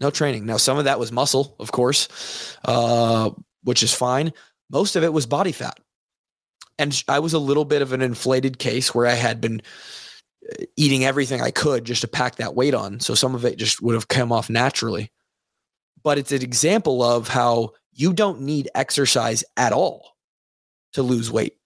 No 0.00 0.10
training. 0.10 0.46
Now, 0.46 0.56
some 0.56 0.78
of 0.78 0.84
that 0.84 0.98
was 0.98 1.12
muscle, 1.12 1.54
of 1.60 1.72
course, 1.72 2.56
uh, 2.64 3.30
which 3.64 3.82
is 3.82 3.92
fine. 3.92 4.32
Most 4.70 4.96
of 4.96 5.04
it 5.04 5.12
was 5.12 5.26
body 5.26 5.52
fat. 5.52 5.78
And 6.78 7.04
I 7.06 7.18
was 7.18 7.34
a 7.34 7.38
little 7.38 7.66
bit 7.66 7.82
of 7.82 7.92
an 7.92 8.00
inflated 8.00 8.58
case 8.58 8.94
where 8.94 9.06
I 9.06 9.12
had 9.12 9.40
been 9.40 9.60
uh, 10.50 10.64
eating 10.76 11.04
everything 11.04 11.42
I 11.42 11.50
could 11.50 11.84
just 11.84 12.00
to 12.00 12.08
pack 12.08 12.36
that 12.36 12.54
weight 12.54 12.72
on. 12.72 13.00
So 13.00 13.14
some 13.14 13.34
of 13.34 13.44
it 13.44 13.58
just 13.58 13.82
would 13.82 13.94
have 13.94 14.08
come 14.08 14.32
off 14.32 14.48
naturally. 14.48 15.10
But 16.02 16.16
it's 16.16 16.32
an 16.32 16.42
example 16.42 17.02
of 17.02 17.28
how 17.28 17.72
you 17.92 18.14
don't 18.14 18.40
need 18.40 18.70
exercise 18.74 19.44
at 19.58 19.74
all 19.74 20.16
to 20.94 21.02
lose 21.02 21.30
weight. 21.30 21.56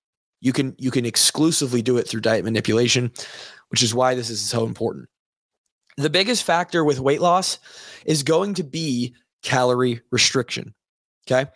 You 0.40 0.52
can 0.52 0.74
you 0.76 0.90
can 0.90 1.06
exclusively 1.06 1.82
do 1.82 1.96
it 1.98 2.08
through 2.08 2.22
diet 2.22 2.44
manipulation, 2.44 3.12
which 3.74 3.82
is 3.82 3.92
why 3.92 4.14
this 4.14 4.30
is 4.30 4.40
so 4.40 4.64
important. 4.64 5.08
The 5.96 6.08
biggest 6.08 6.44
factor 6.44 6.84
with 6.84 7.00
weight 7.00 7.20
loss 7.20 7.58
is 8.06 8.22
going 8.22 8.54
to 8.54 8.62
be 8.62 9.16
calorie 9.42 10.00
restriction. 10.12 10.74
Okay? 11.26 11.50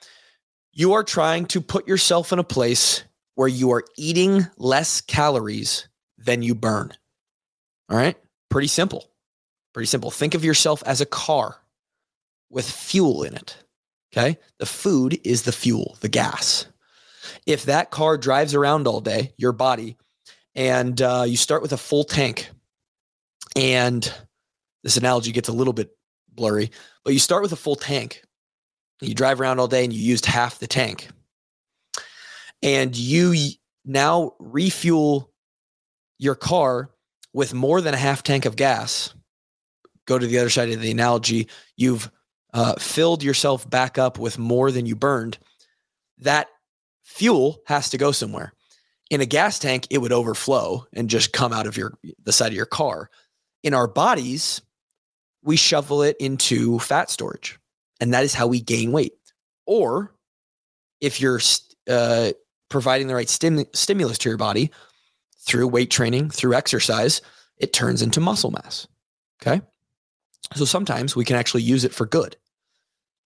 You 0.73 0.95
are 0.95 1.05
trying 1.05 1.47
to 1.47 1.61
put 1.61 1.87
yourself 1.87 2.33
in 2.33 2.41
a 2.41 2.43
place 2.43 3.05
where 3.37 3.47
you 3.47 3.71
are 3.71 3.85
eating 3.97 4.49
less 4.57 5.01
calories 5.01 5.87
than 6.19 6.43
you 6.43 6.57
burn. 6.57 6.91
All 7.89 7.97
right? 7.97 8.17
Pretty 8.49 8.67
simple. 8.67 9.09
Pretty 9.73 9.87
simple. 9.87 10.11
Think 10.11 10.35
of 10.35 10.45
yourself 10.45 10.83
as 10.87 11.01
a 11.01 11.07
car 11.07 11.55
with 12.51 12.69
fuel 12.69 13.23
in 13.23 13.37
it. 13.37 13.57
Okay? 14.13 14.41
The 14.59 14.67
food 14.67 15.21
is 15.23 15.43
the 15.43 15.53
fuel, 15.53 15.97
the 16.01 16.09
gas. 16.09 16.67
If 17.47 17.67
that 17.67 17.93
car 17.93 18.19
drives 18.19 18.57
around 18.57 18.89
all 18.89 19.01
day, 19.01 19.35
your 19.37 19.53
body, 19.53 19.97
and 20.59 21.01
uh, 21.01 21.25
you 21.25 21.37
start 21.37 21.63
with 21.63 21.73
a 21.73 21.77
full 21.77 22.03
tank, 22.03 22.51
and 23.55 24.13
this 24.83 24.97
analogy 24.97 25.31
gets 25.31 25.49
a 25.49 25.53
little 25.53 25.73
bit 25.73 25.97
blurry, 26.29 26.73
but 27.05 27.13
you 27.13 27.21
start 27.21 27.43
with 27.43 27.53
a 27.53 27.57
full 27.57 27.77
tank. 27.77 28.23
You 29.01 29.15
drive 29.15 29.41
around 29.41 29.61
all 29.61 29.69
day 29.69 29.85
and 29.85 29.93
you 29.93 30.01
used 30.01 30.27
half 30.27 30.59
the 30.59 30.67
tank. 30.67 31.09
And 32.61 32.97
you 32.97 33.53
now 33.85 34.33
refuel 34.41 35.31
your 36.19 36.35
car 36.35 36.91
with 37.33 37.55
more 37.55 37.81
than 37.81 37.95
a 37.95 37.99
half 37.99 38.25
tank 38.25 38.45
of 38.45 38.57
gas. 38.57 39.15
Go 40.07 40.19
to 40.19 40.27
the 40.27 40.39
other 40.39 40.51
side 40.51 40.71
of 40.71 40.81
the 40.81 40.91
analogy. 40.91 41.47
You've 41.77 42.11
uh, 42.53 42.75
filled 42.75 43.23
yourself 43.23 43.71
back 43.71 43.97
up 43.97 44.19
with 44.19 44.39
more 44.39 44.73
than 44.73 44.87
you 44.87 44.97
burned. 44.97 45.39
That 46.19 46.49
fuel 47.05 47.63
has 47.67 47.91
to 47.91 47.99
go 47.99 48.11
somewhere. 48.11 48.53
In 49.11 49.21
a 49.21 49.27
gas 49.27 49.59
tank, 49.59 49.87
it 49.91 49.99
would 49.99 50.13
overflow 50.13 50.87
and 50.93 51.09
just 51.09 51.33
come 51.33 51.53
out 51.53 51.67
of 51.67 51.77
your 51.77 51.95
the 52.25 52.33
side 52.33 52.49
of 52.49 52.57
your 52.57 52.67
car. 52.67 53.11
In 53.63 53.75
our 53.75 53.89
bodies, 53.89 54.61
we 55.43 55.57
shovel 55.57 56.03
it 56.03 56.17
into 56.21 56.79
fat 56.79 57.11
storage. 57.11 57.59
And 58.01 58.13
that 58.15 58.25
is 58.25 58.35
how 58.35 58.47
we 58.47 58.61
gain 58.61 58.93
weight. 58.93 59.15
Or 59.67 60.15
if 61.01 61.21
you're 61.21 61.41
uh, 61.89 62.33
providing 62.69 63.07
the 63.07 63.15
right 63.15 63.29
stim- 63.29 63.67
stimulus 63.73 64.19
to 64.19 64.29
your 64.29 64.39
body 64.39 64.71
through 65.41 65.69
weight 65.69 65.91
training, 65.91 66.31
through 66.31 66.55
exercise, 66.55 67.23
it 67.57 67.73
turns 67.73 68.03
into 68.03 68.21
muscle 68.21 68.51
mass. 68.51 68.87
Okay. 69.43 69.63
So 70.55 70.65
sometimes 70.65 71.17
we 71.17 71.25
can 71.25 71.37
actually 71.37 71.63
use 71.63 71.85
it 71.85 71.95
for 71.95 72.07
good. 72.07 72.37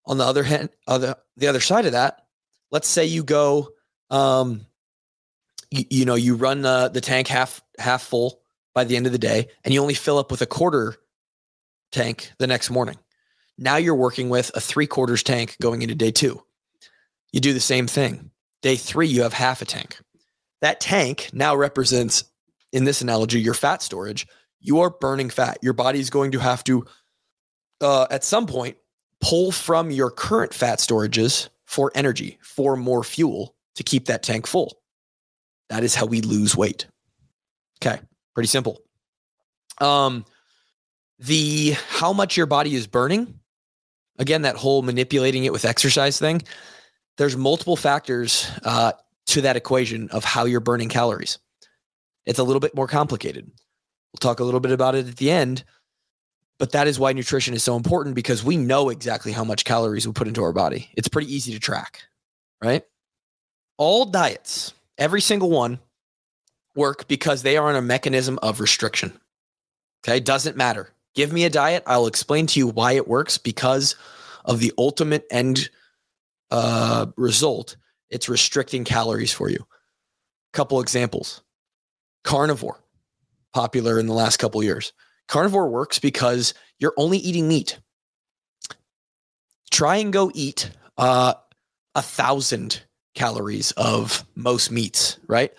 On 0.06 0.18
the 0.18 0.24
other 0.24 0.42
hand, 0.42 0.70
other, 0.86 1.16
the 1.36 1.46
other 1.46 1.60
side 1.60 1.86
of 1.86 1.92
that, 1.92 2.22
let's 2.70 2.88
say 2.88 3.04
you 3.04 3.22
go, 3.22 3.70
um, 4.10 4.66
you, 5.72 5.84
you 5.90 6.04
know, 6.04 6.14
you 6.14 6.36
run 6.36 6.62
the, 6.62 6.90
the 6.92 7.00
tank 7.00 7.28
half 7.28 7.62
half 7.78 8.02
full 8.02 8.40
by 8.74 8.84
the 8.84 8.96
end 8.96 9.06
of 9.06 9.12
the 9.12 9.18
day, 9.18 9.48
and 9.64 9.72
you 9.72 9.80
only 9.80 9.94
fill 9.94 10.18
up 10.18 10.30
with 10.30 10.42
a 10.42 10.46
quarter 10.46 10.96
tank 11.90 12.32
the 12.38 12.46
next 12.46 12.70
morning. 12.70 12.98
Now 13.58 13.76
you're 13.76 13.94
working 13.94 14.28
with 14.28 14.50
a 14.54 14.60
three 14.60 14.86
quarters 14.86 15.22
tank 15.22 15.56
going 15.60 15.82
into 15.82 15.94
day 15.94 16.10
two. 16.10 16.42
You 17.32 17.40
do 17.40 17.52
the 17.52 17.60
same 17.60 17.86
thing. 17.86 18.30
Day 18.62 18.76
three, 18.76 19.08
you 19.08 19.22
have 19.22 19.32
half 19.32 19.62
a 19.62 19.64
tank. 19.64 19.98
That 20.60 20.80
tank 20.80 21.30
now 21.32 21.56
represents, 21.56 22.24
in 22.72 22.84
this 22.84 23.02
analogy, 23.02 23.40
your 23.40 23.54
fat 23.54 23.82
storage. 23.82 24.26
You 24.60 24.80
are 24.80 24.90
burning 24.90 25.30
fat. 25.30 25.58
Your 25.60 25.72
body 25.72 25.98
is 25.98 26.10
going 26.10 26.32
to 26.32 26.38
have 26.38 26.62
to, 26.64 26.86
uh, 27.80 28.06
at 28.10 28.24
some 28.24 28.46
point, 28.46 28.76
pull 29.20 29.52
from 29.52 29.90
your 29.90 30.10
current 30.10 30.54
fat 30.54 30.78
storages 30.78 31.48
for 31.66 31.90
energy, 31.94 32.38
for 32.42 32.76
more 32.76 33.02
fuel 33.02 33.54
to 33.74 33.82
keep 33.82 34.06
that 34.06 34.22
tank 34.22 34.46
full. 34.46 34.78
That 35.72 35.84
is 35.84 35.94
how 35.94 36.04
we 36.04 36.20
lose 36.20 36.54
weight. 36.54 36.86
Okay, 37.80 37.98
pretty 38.34 38.48
simple. 38.48 38.82
Um, 39.80 40.26
the 41.18 41.70
how 41.88 42.12
much 42.12 42.36
your 42.36 42.44
body 42.44 42.74
is 42.74 42.86
burning 42.86 43.40
again 44.18 44.42
that 44.42 44.56
whole 44.56 44.82
manipulating 44.82 45.44
it 45.44 45.52
with 45.52 45.64
exercise 45.64 46.18
thing 46.18 46.42
there's 47.16 47.36
multiple 47.36 47.76
factors 47.76 48.50
uh, 48.64 48.92
to 49.26 49.40
that 49.40 49.56
equation 49.56 50.10
of 50.10 50.24
how 50.24 50.44
you're 50.44 50.60
burning 50.60 50.88
calories 50.88 51.38
it's 52.26 52.38
a 52.38 52.44
little 52.44 52.60
bit 52.60 52.74
more 52.74 52.86
complicated 52.86 53.46
we'll 53.46 54.18
talk 54.18 54.40
a 54.40 54.44
little 54.44 54.60
bit 54.60 54.72
about 54.72 54.94
it 54.94 55.08
at 55.08 55.16
the 55.16 55.30
end 55.30 55.64
but 56.58 56.72
that 56.72 56.86
is 56.86 56.98
why 56.98 57.12
nutrition 57.12 57.54
is 57.54 57.62
so 57.62 57.76
important 57.76 58.14
because 58.14 58.44
we 58.44 58.56
know 58.56 58.90
exactly 58.90 59.32
how 59.32 59.44
much 59.44 59.64
calories 59.64 60.06
we 60.06 60.12
put 60.12 60.28
into 60.28 60.42
our 60.42 60.52
body 60.52 60.90
it's 60.96 61.08
pretty 61.08 61.32
easy 61.32 61.52
to 61.52 61.60
track 61.60 62.02
right 62.60 62.84
all 63.78 64.04
diets 64.04 64.74
every 64.98 65.20
single 65.20 65.50
one 65.50 65.78
work 66.74 67.06
because 67.08 67.42
they 67.42 67.56
are 67.56 67.68
on 67.68 67.76
a 67.76 67.82
mechanism 67.82 68.38
of 68.42 68.60
restriction 68.60 69.12
okay 70.04 70.20
doesn't 70.20 70.56
matter 70.56 70.92
Give 71.14 71.32
me 71.32 71.44
a 71.44 71.50
diet. 71.50 71.82
I'll 71.86 72.06
explain 72.06 72.46
to 72.48 72.58
you 72.58 72.68
why 72.68 72.92
it 72.92 73.08
works 73.08 73.36
because 73.36 73.96
of 74.44 74.60
the 74.60 74.72
ultimate 74.78 75.26
end 75.30 75.68
uh, 76.50 77.06
result. 77.16 77.76
It's 78.10 78.28
restricting 78.28 78.84
calories 78.84 79.32
for 79.32 79.48
you. 79.48 79.66
Couple 80.52 80.80
examples 80.80 81.42
carnivore, 82.24 82.78
popular 83.52 83.98
in 83.98 84.06
the 84.06 84.12
last 84.12 84.38
couple 84.38 84.62
years. 84.62 84.92
Carnivore 85.28 85.68
works 85.68 85.98
because 85.98 86.54
you're 86.78 86.94
only 86.96 87.18
eating 87.18 87.48
meat. 87.48 87.78
Try 89.70 89.96
and 89.96 90.12
go 90.12 90.30
eat 90.34 90.70
uh, 90.98 91.34
a 91.94 92.02
thousand 92.02 92.82
calories 93.14 93.72
of 93.72 94.24
most 94.34 94.70
meats, 94.70 95.18
right? 95.26 95.52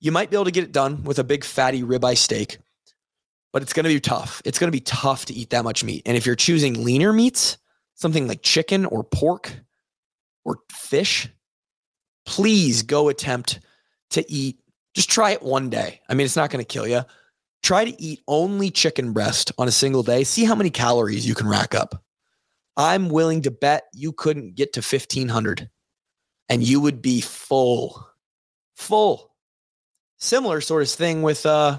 You 0.00 0.12
might 0.12 0.30
be 0.30 0.36
able 0.36 0.44
to 0.44 0.50
get 0.50 0.64
it 0.64 0.72
done 0.72 1.04
with 1.04 1.18
a 1.18 1.24
big 1.24 1.44
fatty 1.44 1.82
ribeye 1.82 2.16
steak 2.16 2.58
but 3.52 3.62
it's 3.62 3.72
going 3.72 3.84
to 3.84 3.90
be 3.90 4.00
tough. 4.00 4.42
It's 4.44 4.58
going 4.58 4.68
to 4.68 4.76
be 4.76 4.80
tough 4.80 5.24
to 5.26 5.34
eat 5.34 5.50
that 5.50 5.64
much 5.64 5.82
meat. 5.84 6.02
And 6.06 6.16
if 6.16 6.26
you're 6.26 6.36
choosing 6.36 6.84
leaner 6.84 7.12
meats, 7.12 7.58
something 7.94 8.28
like 8.28 8.42
chicken 8.42 8.84
or 8.84 9.02
pork 9.04 9.52
or 10.44 10.58
fish, 10.70 11.28
please 12.26 12.82
go 12.82 13.08
attempt 13.08 13.60
to 14.10 14.30
eat. 14.30 14.58
Just 14.94 15.10
try 15.10 15.30
it 15.30 15.42
one 15.42 15.70
day. 15.70 16.00
I 16.08 16.14
mean, 16.14 16.24
it's 16.24 16.36
not 16.36 16.50
going 16.50 16.64
to 16.64 16.68
kill 16.68 16.86
you. 16.86 17.02
Try 17.62 17.84
to 17.84 18.02
eat 18.02 18.20
only 18.28 18.70
chicken 18.70 19.12
breast 19.12 19.52
on 19.58 19.66
a 19.66 19.72
single 19.72 20.02
day. 20.02 20.24
See 20.24 20.44
how 20.44 20.54
many 20.54 20.70
calories 20.70 21.26
you 21.26 21.34
can 21.34 21.48
rack 21.48 21.74
up. 21.74 22.02
I'm 22.76 23.08
willing 23.08 23.42
to 23.42 23.50
bet 23.50 23.84
you 23.92 24.12
couldn't 24.12 24.54
get 24.54 24.74
to 24.74 24.80
1500 24.80 25.68
and 26.48 26.62
you 26.62 26.80
would 26.80 27.02
be 27.02 27.20
full. 27.20 28.08
Full. 28.76 29.30
Similar 30.18 30.60
sort 30.60 30.82
of 30.82 30.90
thing 30.90 31.22
with 31.22 31.46
uh 31.46 31.78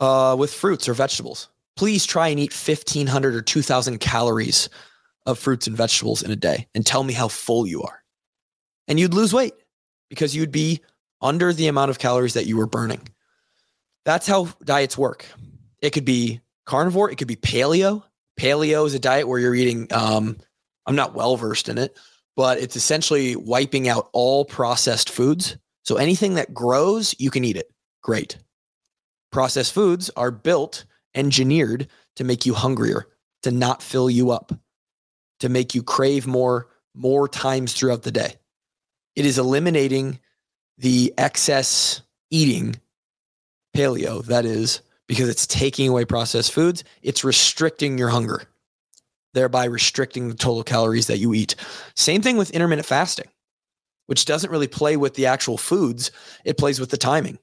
uh, 0.00 0.36
with 0.38 0.52
fruits 0.52 0.88
or 0.88 0.94
vegetables. 0.94 1.48
Please 1.76 2.04
try 2.04 2.28
and 2.28 2.38
eat 2.38 2.52
1,500 2.52 3.34
or 3.34 3.42
2,000 3.42 3.98
calories 3.98 4.68
of 5.26 5.38
fruits 5.38 5.66
and 5.66 5.76
vegetables 5.76 6.22
in 6.22 6.30
a 6.30 6.36
day 6.36 6.68
and 6.74 6.84
tell 6.84 7.02
me 7.02 7.12
how 7.12 7.28
full 7.28 7.66
you 7.66 7.82
are. 7.82 8.02
And 8.86 9.00
you'd 9.00 9.14
lose 9.14 9.32
weight 9.32 9.54
because 10.10 10.36
you'd 10.36 10.52
be 10.52 10.82
under 11.20 11.52
the 11.52 11.68
amount 11.68 11.90
of 11.90 11.98
calories 11.98 12.34
that 12.34 12.46
you 12.46 12.56
were 12.56 12.66
burning. 12.66 13.08
That's 14.04 14.26
how 14.26 14.48
diets 14.62 14.98
work. 14.98 15.24
It 15.80 15.90
could 15.90 16.04
be 16.04 16.40
carnivore, 16.66 17.10
it 17.10 17.16
could 17.16 17.28
be 17.28 17.36
paleo. 17.36 18.02
Paleo 18.38 18.84
is 18.86 18.94
a 18.94 18.98
diet 18.98 19.28
where 19.28 19.38
you're 19.38 19.54
eating, 19.54 19.86
um, 19.92 20.36
I'm 20.86 20.96
not 20.96 21.14
well 21.14 21.36
versed 21.36 21.68
in 21.68 21.78
it, 21.78 21.96
but 22.36 22.58
it's 22.58 22.76
essentially 22.76 23.36
wiping 23.36 23.88
out 23.88 24.08
all 24.12 24.44
processed 24.44 25.10
foods. 25.10 25.56
So 25.84 25.96
anything 25.96 26.34
that 26.34 26.54
grows, 26.54 27.14
you 27.18 27.30
can 27.30 27.44
eat 27.44 27.56
it. 27.56 27.70
Great. 28.02 28.38
Processed 29.30 29.72
foods 29.72 30.10
are 30.16 30.30
built, 30.30 30.84
engineered 31.14 31.88
to 32.16 32.24
make 32.24 32.46
you 32.46 32.54
hungrier, 32.54 33.06
to 33.42 33.50
not 33.50 33.82
fill 33.82 34.08
you 34.08 34.30
up, 34.30 34.52
to 35.40 35.48
make 35.48 35.74
you 35.74 35.82
crave 35.82 36.26
more 36.26 36.68
more 36.94 37.28
times 37.28 37.72
throughout 37.72 38.02
the 38.02 38.12
day. 38.12 38.36
It 39.16 39.26
is 39.26 39.38
eliminating 39.38 40.20
the 40.78 41.12
excess 41.18 42.02
eating 42.30 42.76
paleo 43.76 44.24
that 44.26 44.44
is 44.44 44.80
because 45.06 45.28
it's 45.28 45.46
taking 45.46 45.88
away 45.88 46.04
processed 46.04 46.52
foods, 46.52 46.84
it's 47.02 47.24
restricting 47.24 47.98
your 47.98 48.08
hunger, 48.08 48.44
thereby 49.34 49.64
restricting 49.64 50.28
the 50.28 50.34
total 50.34 50.64
calories 50.64 51.08
that 51.08 51.18
you 51.18 51.34
eat. 51.34 51.54
Same 51.94 52.22
thing 52.22 52.36
with 52.38 52.50
intermittent 52.50 52.86
fasting, 52.86 53.28
which 54.06 54.24
doesn't 54.24 54.50
really 54.50 54.68
play 54.68 54.96
with 54.96 55.14
the 55.14 55.26
actual 55.26 55.58
foods, 55.58 56.10
it 56.44 56.56
plays 56.56 56.80
with 56.80 56.90
the 56.90 56.96
timing 56.96 57.38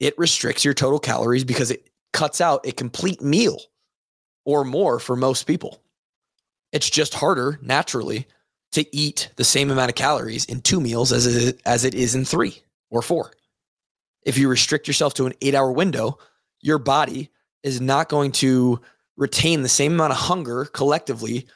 it 0.00 0.18
restricts 0.18 0.64
your 0.64 0.74
total 0.74 0.98
calories 0.98 1.44
because 1.44 1.70
it 1.70 1.88
cuts 2.12 2.40
out 2.40 2.66
a 2.66 2.72
complete 2.72 3.20
meal 3.20 3.60
or 4.44 4.64
more 4.64 4.98
for 4.98 5.14
most 5.14 5.44
people. 5.44 5.82
It's 6.72 6.90
just 6.90 7.14
harder 7.14 7.58
naturally 7.62 8.26
to 8.72 8.96
eat 8.96 9.30
the 9.36 9.44
same 9.44 9.70
amount 9.70 9.90
of 9.90 9.96
calories 9.96 10.46
in 10.46 10.62
two 10.62 10.80
meals 10.80 11.12
as 11.12 11.26
it, 11.26 11.60
as 11.66 11.84
it 11.84 11.94
is 11.94 12.14
in 12.14 12.24
three 12.24 12.62
or 12.88 13.02
four. 13.02 13.32
If 14.22 14.38
you 14.38 14.48
restrict 14.48 14.86
yourself 14.86 15.14
to 15.14 15.26
an 15.26 15.34
eight 15.42 15.54
hour 15.54 15.70
window, 15.70 16.18
your 16.60 16.78
body 16.78 17.30
is 17.62 17.80
not 17.80 18.08
going 18.08 18.32
to 18.32 18.80
retain 19.20 19.62
the 19.62 19.68
same 19.68 19.92
amount 19.92 20.12
of 20.12 20.18
hunger 20.18 20.64
collectively 20.64 21.46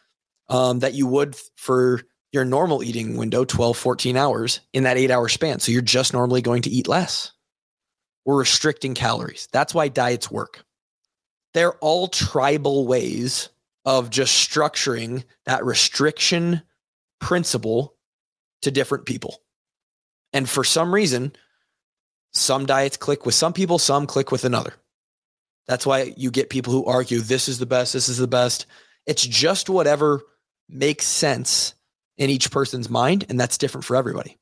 um, 0.48 0.78
that 0.80 0.94
you 0.94 1.06
would 1.06 1.34
for 1.56 2.02
your 2.30 2.44
normal 2.44 2.84
eating 2.84 3.16
window 3.16 3.44
12 3.44 3.76
14 3.76 4.16
hours 4.16 4.60
in 4.72 4.84
that 4.84 4.98
eight 4.98 5.10
hour 5.10 5.28
span. 5.28 5.58
So 5.58 5.72
you're 5.72 5.82
just 5.82 6.12
normally 6.12 6.42
going 6.42 6.62
to 6.62 6.70
eat 6.70 6.86
less. 6.86 7.32
We're 8.24 8.38
restricting 8.38 8.94
calories. 8.94 9.48
That's 9.52 9.74
why 9.74 9.88
diets 9.88 10.30
work. 10.30 10.64
They're 11.54 11.74
all 11.78 12.08
tribal 12.08 12.86
ways 12.86 13.48
of 13.84 14.10
just 14.10 14.48
structuring 14.48 15.24
that 15.46 15.64
restriction 15.64 16.62
principle 17.20 17.94
to 18.62 18.70
different 18.70 19.06
people. 19.06 19.40
And 20.32 20.48
for 20.48 20.64
some 20.64 20.94
reason 20.94 21.32
some 22.32 22.66
diets 22.66 22.96
click 22.96 23.24
with 23.24 23.34
some 23.34 23.52
people 23.52 23.78
some 23.78 24.06
click 24.06 24.32
with 24.32 24.44
another 24.44 24.74
that's 25.66 25.86
why 25.86 26.12
you 26.16 26.30
get 26.30 26.50
people 26.50 26.72
who 26.72 26.84
argue 26.84 27.20
this 27.20 27.48
is 27.48 27.58
the 27.58 27.66
best 27.66 27.92
this 27.92 28.08
is 28.08 28.18
the 28.18 28.26
best 28.26 28.66
it's 29.06 29.26
just 29.26 29.68
whatever 29.68 30.22
makes 30.68 31.04
sense 31.04 31.74
in 32.16 32.30
each 32.30 32.50
person's 32.50 32.88
mind, 32.88 33.24
and 33.28 33.38
that's 33.38 33.58
different 33.58 33.84
for 33.84 33.96
everybody. 33.96 34.38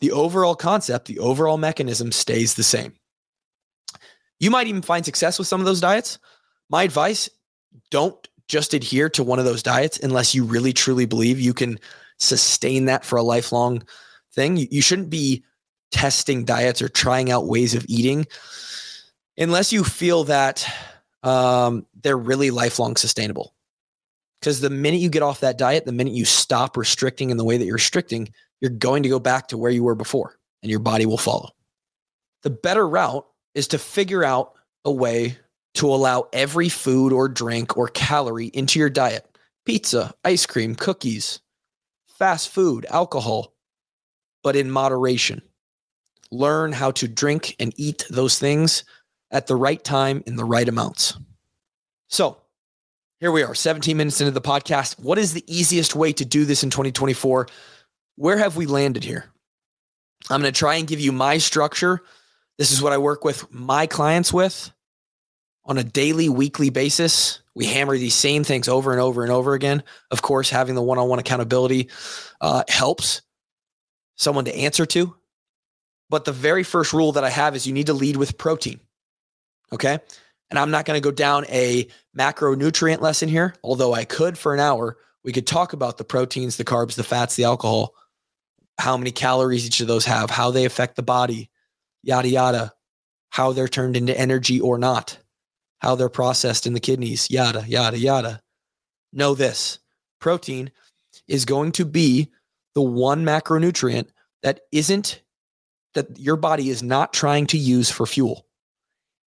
The 0.00 0.12
overall 0.12 0.54
concept, 0.54 1.06
the 1.06 1.18
overall 1.18 1.56
mechanism 1.56 2.12
stays 2.12 2.54
the 2.54 2.62
same. 2.62 2.94
You 4.40 4.50
might 4.50 4.66
even 4.66 4.82
find 4.82 5.04
success 5.04 5.38
with 5.38 5.48
some 5.48 5.60
of 5.60 5.66
those 5.66 5.80
diets. 5.80 6.18
My 6.68 6.82
advice 6.82 7.28
don't 7.90 8.16
just 8.48 8.74
adhere 8.74 9.08
to 9.10 9.24
one 9.24 9.38
of 9.38 9.44
those 9.44 9.62
diets 9.62 9.98
unless 9.98 10.34
you 10.34 10.44
really 10.44 10.72
truly 10.72 11.06
believe 11.06 11.40
you 11.40 11.54
can 11.54 11.78
sustain 12.18 12.84
that 12.86 13.04
for 13.04 13.16
a 13.16 13.22
lifelong 13.22 13.82
thing. 14.34 14.56
You, 14.56 14.82
shouldn't 14.82 15.10
be 15.10 15.44
testing 15.90 16.44
diets 16.44 16.82
or 16.82 16.88
trying 16.88 17.30
out 17.30 17.46
ways 17.46 17.74
of 17.74 17.86
eating 17.88 18.26
unless 19.38 19.72
you 19.72 19.84
feel 19.84 20.24
that 20.24 20.66
um, 21.22 21.86
they're 22.02 22.18
really 22.18 22.50
lifelong 22.50 22.96
sustainable. 22.96 23.54
Because 24.40 24.60
the 24.60 24.70
minute 24.70 25.00
you 25.00 25.08
get 25.08 25.22
off 25.22 25.40
that 25.40 25.56
diet, 25.56 25.86
the 25.86 25.92
minute 25.92 26.12
you 26.12 26.26
stop 26.26 26.76
restricting 26.76 27.30
in 27.30 27.38
the 27.38 27.44
way 27.44 27.56
that 27.56 27.64
you're 27.64 27.74
restricting, 27.74 28.28
you're 28.60 28.70
going 28.70 29.02
to 29.02 29.08
go 29.08 29.18
back 29.18 29.48
to 29.48 29.58
where 29.58 29.70
you 29.70 29.82
were 29.82 29.94
before 29.94 30.38
and 30.62 30.70
your 30.70 30.80
body 30.80 31.06
will 31.06 31.18
follow. 31.18 31.50
The 32.42 32.50
better 32.50 32.86
route 32.86 33.26
is 33.54 33.68
to 33.68 33.78
figure 33.78 34.22
out 34.22 34.52
a 34.84 34.92
way 34.92 35.38
to 35.74 35.86
allow 35.86 36.28
every 36.32 36.68
food 36.68 37.12
or 37.12 37.28
drink 37.28 37.76
or 37.76 37.88
calorie 37.88 38.46
into 38.48 38.78
your 38.78 38.90
diet 38.90 39.26
pizza, 39.64 40.12
ice 40.24 40.44
cream, 40.44 40.74
cookies, 40.74 41.40
fast 42.06 42.50
food, 42.50 42.84
alcohol, 42.90 43.54
but 44.42 44.56
in 44.56 44.70
moderation. 44.70 45.40
Learn 46.30 46.72
how 46.72 46.90
to 46.92 47.08
drink 47.08 47.56
and 47.58 47.72
eat 47.76 48.04
those 48.10 48.38
things 48.38 48.84
at 49.34 49.48
the 49.48 49.56
right 49.56 49.82
time 49.82 50.22
in 50.26 50.36
the 50.36 50.44
right 50.44 50.68
amounts. 50.68 51.18
So, 52.08 52.38
here 53.18 53.32
we 53.32 53.42
are, 53.42 53.54
17 53.54 53.96
minutes 53.96 54.20
into 54.20 54.30
the 54.30 54.40
podcast. 54.40 54.98
What 55.00 55.18
is 55.18 55.34
the 55.34 55.44
easiest 55.46 55.96
way 55.96 56.12
to 56.12 56.24
do 56.24 56.44
this 56.44 56.62
in 56.62 56.70
2024? 56.70 57.48
Where 58.16 58.38
have 58.38 58.56
we 58.56 58.66
landed 58.66 59.02
here? 59.02 59.26
I'm 60.30 60.40
going 60.40 60.52
to 60.52 60.58
try 60.58 60.76
and 60.76 60.86
give 60.86 61.00
you 61.00 61.10
my 61.10 61.38
structure. 61.38 62.02
This 62.58 62.70
is 62.70 62.80
what 62.80 62.92
I 62.92 62.98
work 62.98 63.24
with 63.24 63.52
my 63.52 63.86
clients 63.86 64.32
with 64.32 64.70
on 65.64 65.78
a 65.78 65.84
daily, 65.84 66.28
weekly 66.28 66.70
basis. 66.70 67.40
We 67.54 67.66
hammer 67.66 67.98
these 67.98 68.14
same 68.14 68.44
things 68.44 68.68
over 68.68 68.92
and 68.92 69.00
over 69.00 69.22
and 69.22 69.32
over 69.32 69.54
again. 69.54 69.82
Of 70.10 70.22
course, 70.22 70.48
having 70.48 70.76
the 70.76 70.82
one 70.82 70.98
on 70.98 71.08
one 71.08 71.18
accountability 71.18 71.88
uh, 72.40 72.62
helps 72.68 73.22
someone 74.16 74.44
to 74.44 74.54
answer 74.54 74.86
to. 74.86 75.16
But 76.08 76.24
the 76.24 76.32
very 76.32 76.62
first 76.62 76.92
rule 76.92 77.12
that 77.12 77.24
I 77.24 77.30
have 77.30 77.56
is 77.56 77.66
you 77.66 77.72
need 77.72 77.86
to 77.86 77.94
lead 77.94 78.16
with 78.16 78.38
protein. 78.38 78.80
Okay. 79.72 79.98
And 80.50 80.58
I'm 80.58 80.70
not 80.70 80.84
going 80.84 80.96
to 80.96 81.04
go 81.04 81.10
down 81.10 81.46
a 81.48 81.88
macronutrient 82.16 83.00
lesson 83.00 83.28
here, 83.28 83.54
although 83.64 83.92
I 83.92 84.04
could 84.04 84.38
for 84.38 84.54
an 84.54 84.60
hour. 84.60 84.98
We 85.24 85.32
could 85.32 85.46
talk 85.46 85.72
about 85.72 85.98
the 85.98 86.04
proteins, 86.04 86.56
the 86.56 86.64
carbs, 86.64 86.94
the 86.94 87.02
fats, 87.02 87.34
the 87.34 87.44
alcohol, 87.44 87.94
how 88.78 88.96
many 88.96 89.10
calories 89.10 89.66
each 89.66 89.80
of 89.80 89.86
those 89.86 90.04
have, 90.04 90.30
how 90.30 90.50
they 90.50 90.64
affect 90.64 90.96
the 90.96 91.02
body, 91.02 91.50
yada, 92.02 92.28
yada, 92.28 92.72
how 93.30 93.52
they're 93.52 93.68
turned 93.68 93.96
into 93.96 94.16
energy 94.18 94.60
or 94.60 94.78
not, 94.78 95.18
how 95.78 95.94
they're 95.94 96.08
processed 96.08 96.66
in 96.66 96.74
the 96.74 96.80
kidneys, 96.80 97.30
yada, 97.30 97.64
yada, 97.66 97.98
yada. 97.98 98.40
Know 99.12 99.34
this 99.34 99.78
protein 100.20 100.70
is 101.26 101.44
going 101.44 101.72
to 101.72 101.84
be 101.84 102.30
the 102.74 102.82
one 102.82 103.24
macronutrient 103.24 104.08
that 104.42 104.60
isn't, 104.72 105.22
that 105.94 106.18
your 106.18 106.36
body 106.36 106.68
is 106.68 106.82
not 106.82 107.12
trying 107.12 107.46
to 107.46 107.58
use 107.58 107.90
for 107.90 108.06
fuel. 108.06 108.43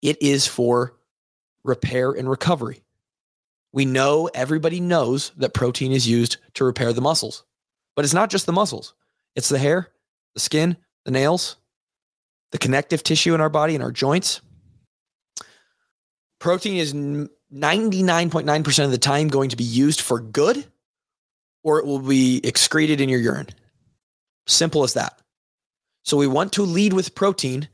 It 0.02 0.22
is 0.22 0.48
for 0.48 0.94
repair 1.64 2.12
and 2.12 2.30
recovery. 2.30 2.84
We 3.74 3.86
know 3.86 4.30
everybody 4.34 4.80
knows 4.80 5.32
that 5.38 5.54
protein 5.54 5.92
is 5.92 6.08
used 6.08 6.38
to 6.56 6.64
repair 6.64 6.94
the 6.94 7.02
muscles, 7.02 7.44
but 7.96 8.06
it's 8.06 8.14
not 8.14 8.30
just 8.30 8.46
the 8.46 8.54
muscles, 8.54 8.94
it's 9.36 9.50
the 9.50 9.60
hair, 9.60 9.90
the 10.34 10.40
skin, 10.40 10.78
the 11.06 11.12
nails, 11.12 11.58
the 12.52 12.58
connective 12.58 13.04
tissue 13.04 13.36
in 13.36 13.42
our 13.42 13.50
body 13.50 13.76
and 13.76 13.84
our 13.84 13.92
joints. 13.92 14.42
Protein 16.40 16.78
is 16.78 16.94
99.9% 16.94 18.86
of 18.86 18.92
the 18.92 18.98
time 18.98 19.28
going 19.28 19.50
to 19.50 19.56
be 19.56 19.64
used 19.64 20.02
for 20.02 20.20
good 20.20 20.66
or 21.64 21.80
it 21.80 21.86
will 21.86 22.00
be 22.00 22.40
excreted 22.44 23.02
in 23.02 23.10
your 23.10 23.20
urine. 23.20 23.50
Simple 24.46 24.84
as 24.84 24.94
that. 24.94 25.20
So 26.04 26.16
we 26.16 26.28
want 26.28 26.54
to 26.54 26.64
lead 26.64 26.94
with 26.94 27.16
protein 27.16 27.68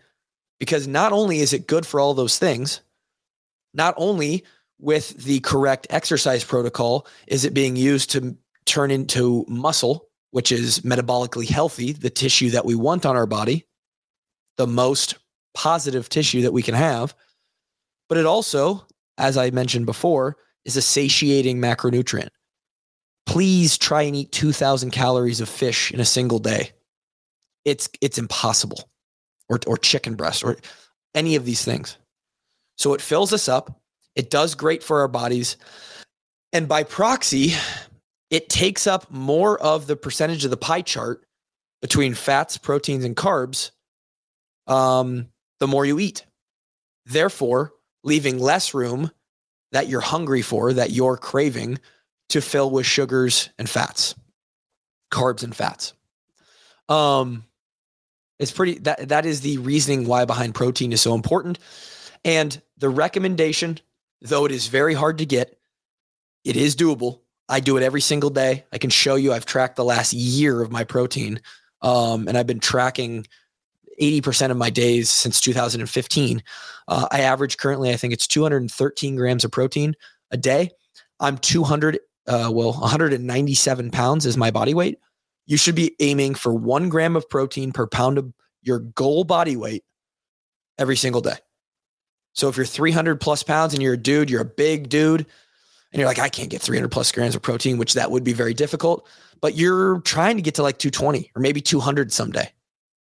because 0.63 0.88
not 0.88 1.12
only 1.12 1.41
is 1.41 1.52
it 1.52 1.67
good 1.67 1.86
for 1.86 1.99
all 1.99 2.13
those 2.13 2.39
things, 2.39 2.80
not 3.73 3.93
only 3.97 4.45
with 4.80 5.10
the 5.26 5.41
correct 5.41 5.86
exercise 5.89 6.41
protocol 6.41 7.06
is 7.28 7.43
it 7.43 7.54
being 7.54 7.76
used 7.76 8.10
to 8.12 8.38
turn 8.63 8.89
into 8.89 9.43
muscle, 9.49 10.08
which 10.32 10.54
is 10.54 10.80
metabolically 10.80 11.49
healthy, 11.49 11.91
the 11.91 12.10
tissue 12.10 12.49
that 12.52 12.63
we 12.63 12.76
want 12.76 13.06
on 13.06 13.17
our 13.17 13.26
body, 13.26 13.67
the 14.56 14.65
most 14.65 15.15
positive 15.54 16.08
tissue 16.08 16.43
that 16.43 16.54
we 16.54 16.63
can 16.63 16.76
have. 16.76 17.13
But 18.08 18.17
it 18.17 18.26
also, 18.26 18.88
as 19.17 19.36
I 19.36 19.49
mentioned 19.49 19.86
before, 19.86 20.38
is 20.63 20.78
a 20.78 20.82
satiating 20.82 21.60
macronutrient. 21.60 22.30
Please 23.26 23.78
try 23.78 24.04
and 24.04 24.15
eat 24.15 24.32
2000 24.32 24.91
calories 24.91 25.41
of 25.41 25.49
fish 25.49 25.91
in 25.91 25.99
a 25.99 26.06
single 26.06 26.39
day. 26.39 26.71
It's 27.65 27.89
it's 27.99 28.17
impossible. 28.17 28.89
Or 29.53 29.59
or 29.67 29.77
chicken 29.77 30.15
breast 30.15 30.43
or 30.43 30.57
any 31.13 31.35
of 31.35 31.45
these 31.45 31.63
things. 31.63 31.97
So 32.77 32.93
it 32.93 33.01
fills 33.01 33.33
us 33.33 33.47
up. 33.47 33.79
It 34.15 34.31
does 34.31 34.55
great 34.55 34.83
for 34.83 35.01
our 35.01 35.07
bodies. 35.07 35.57
And 36.51 36.67
by 36.67 36.83
proxy, 36.83 37.53
it 38.31 38.49
takes 38.49 38.87
up 38.87 39.11
more 39.11 39.61
of 39.61 39.85
the 39.85 39.95
percentage 39.95 40.43
of 40.43 40.51
the 40.51 40.57
pie 40.57 40.81
chart 40.81 41.23
between 41.81 42.15
fats, 42.15 42.57
proteins, 42.57 43.05
and 43.05 43.15
carbs 43.15 43.71
um, 44.65 45.27
the 45.59 45.67
more 45.67 45.85
you 45.85 45.99
eat. 45.99 46.25
Therefore, 47.05 47.73
leaving 48.03 48.39
less 48.39 48.73
room 48.73 49.11
that 49.71 49.87
you're 49.87 50.01
hungry 50.01 50.41
for, 50.41 50.73
that 50.73 50.91
you're 50.91 51.17
craving 51.17 51.79
to 52.29 52.41
fill 52.41 52.71
with 52.71 52.85
sugars 52.85 53.49
and 53.59 53.69
fats, 53.69 54.15
carbs 55.11 55.43
and 55.43 55.55
fats. 55.55 55.93
Um, 56.89 57.45
it's 58.43 58.51
pretty 58.51 58.79
that 58.79 59.10
that 59.10 59.25
is 59.25 59.41
the 59.41 59.58
reasoning 59.58 60.06
why 60.06 60.25
behind 60.25 60.53
protein 60.53 60.91
is 60.93 61.01
so 61.01 61.15
important. 61.15 61.60
And 62.23 62.62
the 62.77 62.89
recommendation, 62.89 63.79
though 64.21 64.45
it 64.45 64.51
is 64.51 64.67
very 64.67 64.93
hard 64.93 65.17
to 65.17 65.25
get, 65.25 65.58
it 66.43 66.56
is 66.56 66.75
doable. 66.75 67.21
I 67.49 67.60
do 67.60 67.77
it 67.77 67.84
every 67.84 68.01
single 68.01 68.29
day. 68.29 68.65
I 68.71 68.77
can 68.77 68.89
show 68.89 69.15
you 69.15 69.34
I've 69.34 69.45
tracked 69.45 69.75
the 69.75 69.84
last 69.84 70.13
year 70.13 70.62
of 70.62 70.71
my 70.71 70.84
protein. 70.84 71.41
Um, 71.82 72.27
and 72.27 72.38
I've 72.38 72.47
been 72.47 72.62
tracking 72.62 73.25
80% 74.01 74.51
of 74.51 74.58
my 74.58 74.69
days 74.69 75.10
since 75.10 75.41
2015. 75.41 76.43
Uh, 76.88 77.08
I 77.12 77.21
average 77.21 77.58
currently, 77.58 77.91
I 77.91 77.97
think 77.97 78.13
it's 78.13 78.27
213 78.27 79.15
grams 79.15 79.43
of 79.43 79.51
protein 79.51 79.95
a 80.32 80.38
day. 80.38 80.71
I'm 81.19 81.38
200, 81.38 81.99
uh, 82.27 82.49
well, 82.51 82.73
197 82.73 83.91
pounds 83.91 84.25
is 84.25 84.38
my 84.38 84.51
body 84.51 84.73
weight. 84.73 84.99
You 85.45 85.58
should 85.58 85.75
be 85.75 85.95
aiming 85.99 86.36
for 86.36 86.53
one 86.53 86.89
gram 86.89 87.15
of 87.15 87.29
protein 87.29 87.71
per 87.71 87.88
pound 87.88 88.17
of 88.17 88.34
your 88.62 88.79
goal 88.79 89.23
body 89.23 89.56
weight 89.56 89.84
every 90.77 90.95
single 90.95 91.21
day. 91.21 91.36
So 92.34 92.49
if 92.49 92.58
you're 92.58 92.65
300 92.65 93.19
plus 93.21 93.43
pounds 93.43 93.73
and 93.73 93.84
you're 93.84 93.93
a 93.93 93.97
dude, 93.97 94.29
you're 94.29 94.41
a 94.41 94.45
big 94.45 94.89
dude, 94.89 95.25
and 95.91 95.99
you're 95.99 96.08
like, 96.08 96.19
I 96.19 96.29
can't 96.29 96.49
get 96.49 96.62
300 96.62 96.89
plus 96.89 97.12
grams 97.12 97.36
of 97.36 97.41
protein, 97.41 97.77
which 97.77 97.93
that 97.93 98.10
would 98.10 98.23
be 98.23 98.34
very 98.34 98.56
difficult, 98.56 99.08
but 99.41 99.56
you're 99.56 99.99
trying 100.01 100.38
to 100.38 100.41
get 100.41 100.56
to 100.56 100.63
like 100.63 100.79
220 100.79 101.32
or 101.36 101.41
maybe 101.41 101.62
200 101.62 102.12
someday 102.12 102.51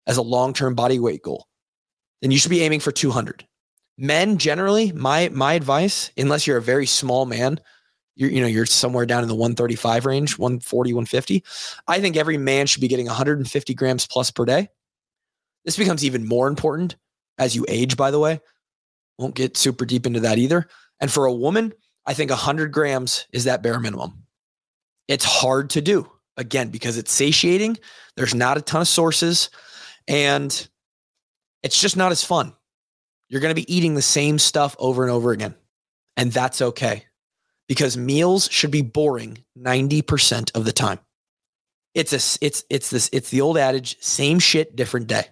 as 0.06 0.18
a 0.18 0.22
long 0.22 0.52
term 0.52 0.74
body 0.74 0.98
weight 0.98 1.22
goal, 1.22 1.46
then 2.20 2.30
you 2.30 2.38
should 2.38 2.50
be 2.50 2.62
aiming 2.62 2.80
for 2.80 2.92
200. 2.92 3.46
Men 3.96 4.38
generally, 4.38 4.92
my 4.92 5.28
my 5.30 5.54
advice, 5.54 6.10
unless 6.16 6.46
you're 6.46 6.56
a 6.56 6.62
very 6.62 6.86
small 6.86 7.24
man, 7.24 7.60
you're 8.14 8.30
you 8.30 8.40
know 8.40 8.46
you're 8.46 8.66
somewhere 8.66 9.06
down 9.06 9.22
in 9.22 9.28
the 9.28 9.34
135 9.34 10.06
range, 10.06 10.38
140, 10.38 10.92
150. 10.92 11.44
I 11.88 12.00
think 12.00 12.16
every 12.16 12.36
man 12.36 12.66
should 12.66 12.80
be 12.80 12.88
getting 12.88 13.06
150 13.06 13.74
grams 13.74 14.06
plus 14.06 14.30
per 14.30 14.44
day. 14.44 14.68
This 15.64 15.76
becomes 15.76 16.04
even 16.04 16.26
more 16.26 16.48
important 16.48 16.96
as 17.38 17.54
you 17.54 17.64
age, 17.68 17.96
by 17.96 18.10
the 18.10 18.18
way. 18.18 18.40
Won't 19.18 19.34
get 19.34 19.56
super 19.56 19.84
deep 19.84 20.06
into 20.06 20.20
that 20.20 20.38
either. 20.38 20.68
And 21.00 21.10
for 21.10 21.26
a 21.26 21.32
woman, 21.32 21.72
I 22.06 22.14
think 22.14 22.30
100 22.30 22.72
grams 22.72 23.26
is 23.32 23.44
that 23.44 23.62
bare 23.62 23.78
minimum. 23.78 24.24
It's 25.08 25.24
hard 25.24 25.70
to 25.70 25.80
do, 25.80 26.10
again, 26.36 26.70
because 26.70 26.98
it's 26.98 27.12
satiating. 27.12 27.78
There's 28.16 28.34
not 28.34 28.56
a 28.56 28.62
ton 28.62 28.80
of 28.80 28.88
sources, 28.88 29.50
and 30.08 30.68
it's 31.62 31.80
just 31.80 31.96
not 31.96 32.12
as 32.12 32.24
fun. 32.24 32.54
You're 33.28 33.40
going 33.40 33.54
to 33.54 33.60
be 33.60 33.72
eating 33.72 33.94
the 33.94 34.02
same 34.02 34.38
stuff 34.38 34.76
over 34.78 35.02
and 35.02 35.12
over 35.12 35.32
again. 35.32 35.54
And 36.16 36.30
that's 36.30 36.60
okay 36.60 37.06
because 37.72 37.96
meals 37.96 38.50
should 38.50 38.70
be 38.70 38.82
boring 38.82 39.38
90% 39.58 40.54
of 40.54 40.66
the 40.66 40.74
time. 40.74 40.98
It's 41.94 42.12
a 42.12 42.44
it's 42.44 42.64
it's 42.68 42.90
this 42.90 43.08
it's 43.14 43.30
the 43.30 43.40
old 43.40 43.56
adage 43.56 43.96
same 44.02 44.40
shit 44.40 44.76
different 44.76 45.06
day. 45.06 45.24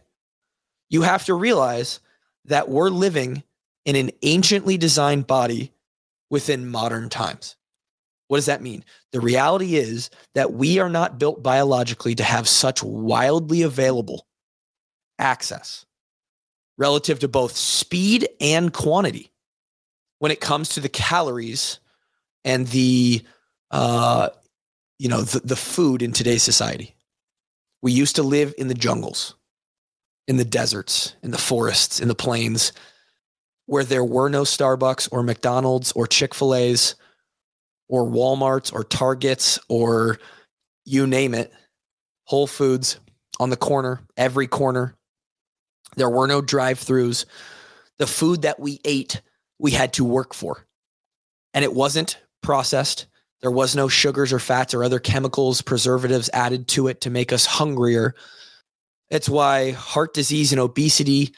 You 0.88 1.03
have 1.03 1.26
to 1.26 1.35
realize 1.35 2.00
that 2.46 2.70
we're 2.70 2.88
living 2.88 3.42
in 3.85 3.94
an 3.94 4.11
anciently 4.22 4.79
designed 4.79 5.26
body 5.26 5.74
within 6.31 6.66
modern 6.66 7.11
times. 7.11 7.57
What 8.29 8.38
does 8.38 8.46
that 8.46 8.62
mean? 8.62 8.87
The 9.12 9.20
reality 9.20 9.76
is 9.76 10.09
that 10.35 10.55
we 10.55 10.79
are 10.79 10.88
not 10.88 11.18
built 11.18 11.42
biologically 11.42 12.14
to 12.14 12.24
have 12.24 12.48
such 12.48 12.83
wildly 12.83 13.61
available 13.61 14.26
access 15.18 15.85
relative 16.79 17.18
to 17.18 17.29
both 17.29 17.55
speed 17.55 18.31
and 18.40 18.72
quantity 18.72 19.31
when 20.20 20.33
it 20.33 20.40
comes 20.40 20.70
to 20.70 20.81
the 20.81 20.88
calories 20.88 21.81
and 22.44 22.66
the 22.68 23.22
uh, 23.70 24.29
you 24.98 25.09
know 25.09 25.22
the, 25.22 25.40
the 25.40 25.57
food 25.57 26.03
in 26.03 26.12
today's 26.12 26.42
society. 26.42 26.94
We 27.83 27.92
used 27.92 28.16
to 28.16 28.22
live 28.22 28.55
in 28.59 28.68
the 28.68 28.74
jungles, 28.74 29.35
in 30.29 30.37
the 30.37 30.44
deserts, 30.44 31.16
in 31.22 31.31
the 31.31 31.38
forests, 31.38 32.00
in 32.00 32.09
the 32.09 32.14
plains, 32.14 32.72
where 33.66 33.85
there 33.85 34.05
were 34.05 34.29
no 34.29 34.42
Starbucks 34.42 35.09
or 35.12 35.22
McDonald's 35.22 35.92
or 35.92 36.07
Chick 36.07 36.35
fil 36.35 36.55
A's 36.55 36.94
or 37.88 38.05
Walmart's 38.05 38.70
or 38.70 38.85
Target's 38.85 39.59
or 39.68 40.18
you 40.85 41.07
name 41.07 41.35
it, 41.35 41.53
Whole 42.24 42.46
Foods 42.46 42.98
on 43.38 43.50
the 43.50 43.57
corner, 43.57 44.00
every 44.16 44.46
corner. 44.46 44.94
There 45.96 46.11
were 46.11 46.26
no 46.26 46.40
drive 46.40 46.79
throughs. 46.79 47.24
The 47.98 48.07
food 48.07 48.42
that 48.42 48.61
we 48.61 48.81
ate, 48.85 49.22
we 49.59 49.72
had 49.72 49.94
to 49.94 50.05
work 50.05 50.35
for. 50.35 50.66
And 51.55 51.64
it 51.64 51.74
wasn't 51.74 52.18
processed. 52.42 53.07
There 53.40 53.50
was 53.50 53.74
no 53.74 53.88
sugars 53.88 54.33
or 54.33 54.38
fats 54.38 54.74
or 54.74 54.85
other 54.85 54.98
chemicals, 54.98 55.62
preservatives 55.62 56.29
added 56.33 56.68
to 56.68 56.88
it 56.88 57.03
to 57.03 57.11
make 57.11 57.33
us 57.33 57.46
hungrier. 57.46 58.14
It's 59.09 59.29
why 59.29 59.72
heart 59.72 60.14
disease 60.14 60.53
and 60.53 60.61
obesity 60.61 61.35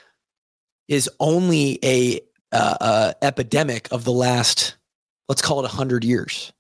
is 0.89 1.09
only 1.21 1.79
a 1.83 2.21
uh, 2.51 2.77
uh, 2.81 3.13
epidemic 3.23 3.89
of 3.93 4.05
the 4.05 4.13
last, 4.13 4.77
let's 5.29 5.43
call 5.43 5.61
it 5.61 5.63
100 5.63 6.05
years. 6.05 6.53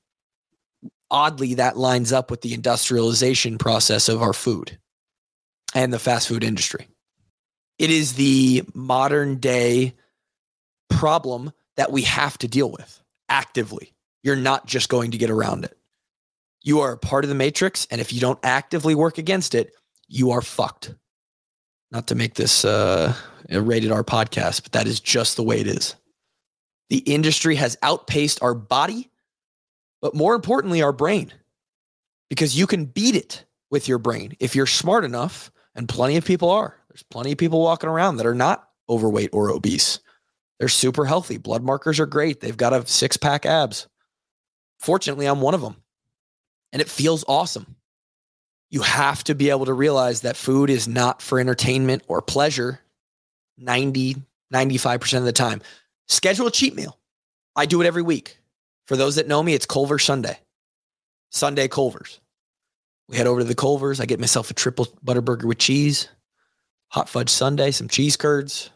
Oddly, 1.11 1.55
that 1.55 1.76
lines 1.76 2.12
up 2.12 2.31
with 2.31 2.40
the 2.40 2.55
industrialization 2.55 3.59
process 3.59 4.09
of 4.09 4.22
our 4.22 4.33
food 4.33 4.78
and 5.74 5.92
the 5.92 5.98
fast 5.98 6.28
food 6.28 6.44
industry. 6.44 6.88
It 7.78 7.90
is 7.90 8.14
the 8.14 8.62
modern 8.74 9.37
day 9.38 9.94
problem 10.88 11.52
that 11.76 11.92
we 11.92 12.02
have 12.02 12.38
to 12.38 12.48
deal 12.48 12.70
with 12.70 13.02
actively. 13.28 13.92
You're 14.22 14.37
not 14.37 14.66
just 14.66 14.88
going 14.88 15.11
to 15.12 15.18
get 15.18 15.30
around 15.30 15.64
it. 15.64 15.76
You 16.62 16.80
are 16.80 16.92
a 16.92 16.98
part 16.98 17.24
of 17.24 17.28
the 17.28 17.35
matrix. 17.35 17.87
And 17.90 18.00
if 18.00 18.12
you 18.12 18.20
don't 18.20 18.38
actively 18.42 18.94
work 18.94 19.18
against 19.18 19.54
it, 19.54 19.72
you 20.06 20.30
are 20.30 20.42
fucked. 20.42 20.94
Not 21.90 22.06
to 22.06 22.14
make 22.14 22.35
this 22.35 22.64
uh, 22.64 23.14
a 23.50 23.61
rated 23.61 23.90
R 23.90 24.04
podcast, 24.04 24.62
but 24.62 24.72
that 24.72 24.87
is 24.87 25.00
just 25.00 25.37
the 25.37 25.42
way 25.42 25.61
it 25.61 25.66
is. 25.66 25.94
The 26.88 26.98
industry 26.98 27.56
has 27.56 27.76
outpaced 27.82 28.42
our 28.42 28.54
body, 28.54 29.11
but 30.00 30.14
more 30.14 30.35
importantly, 30.35 30.82
our 30.82 30.92
brain, 30.92 31.32
because 32.28 32.56
you 32.56 32.66
can 32.66 32.85
beat 32.85 33.16
it 33.16 33.44
with 33.70 33.88
your 33.88 33.98
brain 33.98 34.37
if 34.40 34.54
you're 34.54 34.66
smart 34.66 35.04
enough, 35.04 35.50
and 35.74 35.88
plenty 35.88 36.16
of 36.16 36.24
people 36.24 36.50
are. 36.50 36.76
There's 36.88 37.02
plenty 37.04 37.32
of 37.32 37.38
people 37.38 37.62
walking 37.62 37.88
around 37.88 38.16
that 38.18 38.26
are 38.26 38.35
not 38.35 38.68
overweight 38.88 39.30
or 39.32 39.50
obese. 39.50 40.00
They're 40.58 40.68
super 40.68 41.06
healthy. 41.06 41.38
Blood 41.38 41.62
markers 41.62 41.98
are 41.98 42.06
great. 42.06 42.40
They've 42.40 42.56
got 42.56 42.74
a 42.74 42.87
six 42.87 43.16
pack 43.16 43.46
abs. 43.46 43.87
Fortunately, 44.83 45.27
I'm 45.27 45.40
one 45.40 45.55
of 45.55 45.61
them. 45.61 45.77
And 46.73 46.83
it 46.83 46.88
feels 46.88 47.25
awesome. 47.29 47.77
You 48.68 48.83
have 48.83 49.23
to 49.25 49.35
be 49.35 49.51
able 49.51 49.66
to 49.66 49.73
realize 49.73 50.23
that 50.23 50.37
food 50.37 50.71
is 50.71 50.88
not 50.88 51.23
for 51.23 51.38
entertainment 51.38 52.03
or 52.09 52.21
pleasure. 52.21 52.81
90, 53.59 54.16
95% 54.53 55.18
of 55.18 55.25
the 55.25 55.33
time. 55.33 55.62
Schedule 56.09 56.49
a 56.49 56.51
cheat 56.51 56.75
meal. 56.75 56.99
I 57.55 57.66
do 57.66 57.81
it 57.81 57.87
every 57.87 58.03
week. 58.03 58.38
For 58.87 58.97
those 58.97 59.16
that 59.16 59.29
know 59.29 59.40
me, 59.40 59.55
it's 59.55 59.66
Culver 59.66 60.01
Sunday. 60.01 60.38
Sunday 61.31 61.68
Culver's. 61.68 62.21
We 63.09 63.16
head 63.16 63.29
over 63.29 63.40
to 63.40 63.45
the 63.45 63.55
Culver's. 63.55 64.01
I 64.01 64.07
get 64.07 64.18
myself 64.18 64.51
a 64.51 64.55
triple 64.55 64.88
butter 65.03 65.21
burger 65.21 65.47
with 65.47 65.59
cheese, 65.59 66.09
hot 66.88 67.09
fudge 67.09 67.31
sundae, 67.31 67.71
some 67.71 67.88
cheese 67.88 68.16
curds. 68.16 68.71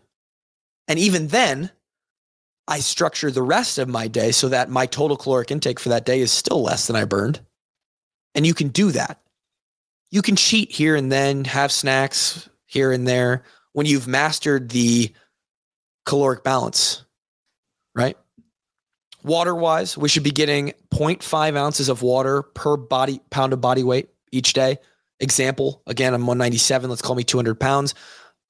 And 0.86 1.00
even 1.00 1.28
then, 1.28 1.70
I 2.68 2.80
structure 2.80 3.30
the 3.30 3.42
rest 3.42 3.78
of 3.78 3.88
my 3.88 4.08
day 4.08 4.32
so 4.32 4.48
that 4.48 4.70
my 4.70 4.86
total 4.86 5.16
caloric 5.16 5.50
intake 5.50 5.78
for 5.78 5.90
that 5.90 6.04
day 6.04 6.20
is 6.20 6.32
still 6.32 6.62
less 6.62 6.86
than 6.86 6.96
I 6.96 7.04
burned. 7.04 7.40
And 8.34 8.46
you 8.46 8.54
can 8.54 8.68
do 8.68 8.90
that. 8.90 9.20
You 10.10 10.22
can 10.22 10.36
cheat 10.36 10.72
here 10.72 10.96
and 10.96 11.10
then, 11.10 11.44
have 11.44 11.70
snacks 11.70 12.48
here 12.66 12.92
and 12.92 13.06
there 13.06 13.44
when 13.72 13.86
you've 13.86 14.06
mastered 14.06 14.70
the 14.70 15.12
caloric 16.04 16.42
balance, 16.42 17.04
right? 17.94 18.16
Water 19.22 19.54
wise, 19.54 19.98
we 19.98 20.08
should 20.08 20.22
be 20.22 20.30
getting 20.30 20.72
0.5 20.92 21.56
ounces 21.56 21.88
of 21.88 22.02
water 22.02 22.42
per 22.42 22.76
body 22.76 23.20
pound 23.30 23.52
of 23.52 23.60
body 23.60 23.82
weight 23.82 24.08
each 24.32 24.52
day. 24.52 24.78
Example, 25.18 25.82
again, 25.86 26.14
I'm 26.14 26.22
197. 26.22 26.88
Let's 26.88 27.02
call 27.02 27.16
me 27.16 27.24
200 27.24 27.58
pounds. 27.58 27.94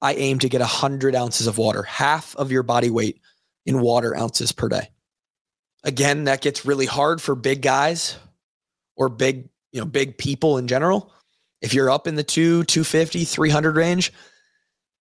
I 0.01 0.13
aim 0.13 0.37
to 0.39 0.49
get 0.49 0.61
100 0.61 1.15
ounces 1.15 1.47
of 1.47 1.57
water, 1.57 1.83
half 1.83 2.35
of 2.35 2.51
your 2.51 2.63
body 2.63 2.89
weight 2.89 3.19
in 3.67 3.81
water 3.81 4.17
ounces 4.17 4.51
per 4.51 4.69
day. 4.69 4.89
Again, 5.83 6.23
that 6.23 6.41
gets 6.41 6.65
really 6.65 6.87
hard 6.87 7.21
for 7.21 7.35
big 7.35 7.61
guys 7.61 8.17
or 8.95 9.09
big, 9.09 9.49
you 9.71 9.79
know, 9.79 9.85
big 9.85 10.17
people 10.17 10.57
in 10.57 10.67
general. 10.67 11.13
If 11.61 11.73
you're 11.73 11.89
up 11.89 12.07
in 12.07 12.15
the 12.15 12.23
2, 12.23 12.63
250, 12.63 13.25
300 13.25 13.75
range, 13.75 14.13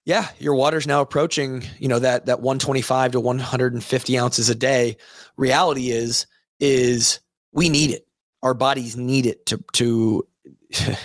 yeah, 0.05 0.29
your 0.38 0.55
water's 0.55 0.87
now 0.87 1.00
approaching, 1.00 1.64
you 1.79 1.88
know, 1.88 1.98
that 1.98 2.26
that 2.26 2.40
125 2.40 3.12
to 3.12 3.20
150 3.20 4.18
ounces 4.18 4.50
a 4.50 4.55
day. 4.55 4.96
Reality 5.37 5.90
is, 5.90 6.26
is 6.61 7.20
we 7.52 7.68
need 7.68 7.90
it. 7.90 8.07
Our 8.42 8.55
bodies 8.55 8.96
need 8.96 9.26
it 9.26 9.46
to 9.46 9.64
to 9.74 10.26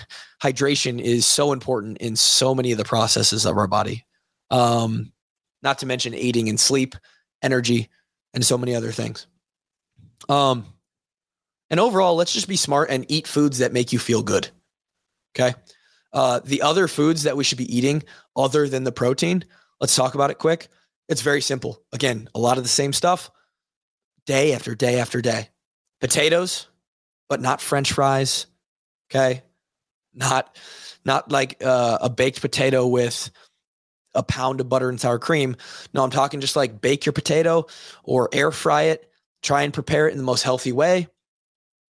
hydration 0.41 0.99
is 0.99 1.25
so 1.25 1.51
important 1.51 1.97
in 1.99 2.15
so 2.15 2.53
many 2.53 2.71
of 2.71 2.77
the 2.77 2.83
processes 2.83 3.45
of 3.45 3.57
our 3.57 3.67
body. 3.67 4.05
Um, 4.49 5.11
not 5.63 5.79
to 5.79 5.85
mention 5.85 6.13
eating 6.13 6.49
and 6.49 6.59
sleep, 6.59 6.95
energy, 7.41 7.89
and 8.33 8.45
so 8.45 8.57
many 8.57 8.75
other 8.75 8.91
things. 8.91 9.27
Um, 10.29 10.65
and 11.69 11.79
overall, 11.79 12.15
let's 12.15 12.33
just 12.33 12.47
be 12.47 12.55
smart 12.55 12.89
and 12.89 13.05
eat 13.09 13.27
foods 13.27 13.59
that 13.59 13.73
make 13.73 13.93
you 13.93 13.99
feel 13.99 14.23
good. 14.23 14.49
Okay. 15.35 15.55
Uh, 16.13 16.41
the 16.43 16.61
other 16.61 16.87
foods 16.87 17.23
that 17.23 17.37
we 17.37 17.43
should 17.43 17.57
be 17.57 17.75
eating 17.75 18.03
other 18.35 18.67
than 18.67 18.83
the 18.83 18.91
protein, 18.91 19.45
let's 19.79 19.95
talk 19.95 20.13
about 20.13 20.29
it 20.29 20.37
quick. 20.37 20.67
It's 21.07 21.21
very 21.21 21.41
simple. 21.41 21.81
Again, 21.93 22.29
a 22.35 22.39
lot 22.39 22.57
of 22.57 22.63
the 22.63 22.69
same 22.69 22.93
stuff 22.93 23.31
day 24.25 24.53
after 24.53 24.75
day 24.75 24.99
after 24.99 25.21
day. 25.21 25.49
Potatoes, 26.01 26.67
but 27.29 27.41
not 27.41 27.61
french 27.61 27.93
fries. 27.93 28.47
Okay? 29.09 29.43
Not 30.13 30.57
not 31.05 31.31
like 31.31 31.63
uh, 31.63 31.99
a 32.01 32.09
baked 32.09 32.41
potato 32.41 32.85
with 32.87 33.31
a 34.13 34.23
pound 34.23 34.59
of 34.61 34.69
butter 34.69 34.89
and 34.89 34.99
sour 34.99 35.19
cream. 35.19 35.55
No, 35.93 36.03
I'm 36.03 36.09
talking 36.09 36.41
just 36.41 36.55
like 36.55 36.81
bake 36.81 37.05
your 37.05 37.13
potato 37.13 37.67
or 38.03 38.29
air 38.33 38.51
fry 38.51 38.83
it. 38.83 39.09
Try 39.41 39.63
and 39.63 39.73
prepare 39.73 40.07
it 40.07 40.11
in 40.11 40.17
the 40.17 40.23
most 40.23 40.43
healthy 40.43 40.71
way. 40.71 41.07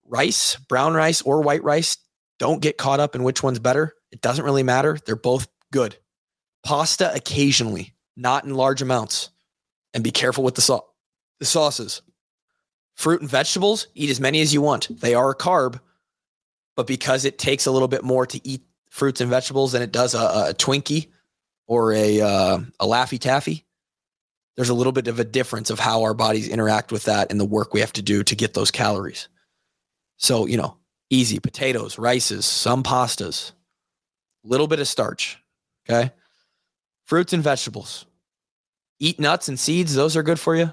Rice, 0.04 0.57
brown 0.57 0.94
rice 0.94 1.22
or 1.22 1.42
white 1.42 1.62
rice, 1.62 1.96
don't 2.38 2.62
get 2.62 2.78
caught 2.78 3.00
up 3.00 3.14
in 3.14 3.22
which 3.22 3.42
one's 3.42 3.59
better. 3.59 3.94
It 4.11 4.20
doesn't 4.20 4.44
really 4.44 4.62
matter. 4.62 4.98
They're 5.04 5.16
both 5.16 5.48
good. 5.72 5.96
Pasta 6.62 7.12
occasionally, 7.14 7.94
not 8.16 8.44
in 8.44 8.54
large 8.54 8.83
amounts. 8.83 9.31
And 9.94 10.04
be 10.04 10.11
careful 10.11 10.44
with 10.44 10.54
the, 10.54 10.61
so- 10.61 10.87
the 11.40 11.46
sauces. 11.46 12.02
Fruit 12.94 13.20
and 13.20 13.31
vegetables, 13.31 13.87
eat 13.94 14.11
as 14.11 14.20
many 14.20 14.40
as 14.40 14.52
you 14.52 14.61
want. 14.61 14.88
They 15.00 15.14
are 15.14 15.31
a 15.31 15.37
carb, 15.37 15.81
but 16.76 16.87
because 16.87 17.24
it 17.24 17.38
takes 17.38 17.66
a 17.66 17.70
little 17.70 17.88
bit 17.88 18.04
more 18.04 18.26
to 18.26 18.40
eat 18.46 18.62
fruits 18.90 19.20
and 19.20 19.31
vegetables 19.31 19.72
than 19.72 19.83
it 19.83 19.92
does 19.92 20.14
a, 20.14 20.18
a 20.18 20.54
Twinkie 20.54 21.09
or 21.68 21.92
a, 21.92 22.20
uh, 22.20 22.59
a 22.81 22.87
Laffy 22.87 23.20
Taffy, 23.20 23.64
there's 24.57 24.70
a 24.70 24.74
little 24.74 24.92
bit 24.92 25.07
of 25.07 25.20
a 25.20 25.24
difference 25.24 25.70
of 25.70 25.78
how 25.78 26.02
our 26.02 26.14
bodies 26.14 26.48
interact 26.48 26.90
with 26.90 27.04
that 27.04 27.31
and 27.31 27.38
the 27.38 27.44
work 27.44 27.72
we 27.72 27.81
have 27.81 27.92
to 27.92 28.02
do 28.02 28.24
to 28.24 28.35
get 28.35 28.54
those 28.54 28.72
calories. 28.72 29.28
So, 30.16 30.46
you 30.46 30.57
know, 30.57 30.78
easy 31.11 31.38
potatoes, 31.38 31.96
rices, 31.96 32.44
some 32.44 32.83
pastas, 32.83 33.52
little 34.42 34.66
bit 34.66 34.81
of 34.81 34.88
starch. 34.88 35.38
Okay. 35.88 36.11
Fruits 37.04 37.33
and 37.33 37.42
vegetables. 37.42 38.04
Eat 38.98 39.20
nuts 39.20 39.48
and 39.48 39.61
seeds. 39.61 39.94
Those 39.94 40.16
are 40.16 40.24
good 40.24 40.40
for 40.40 40.57
you. 40.57 40.72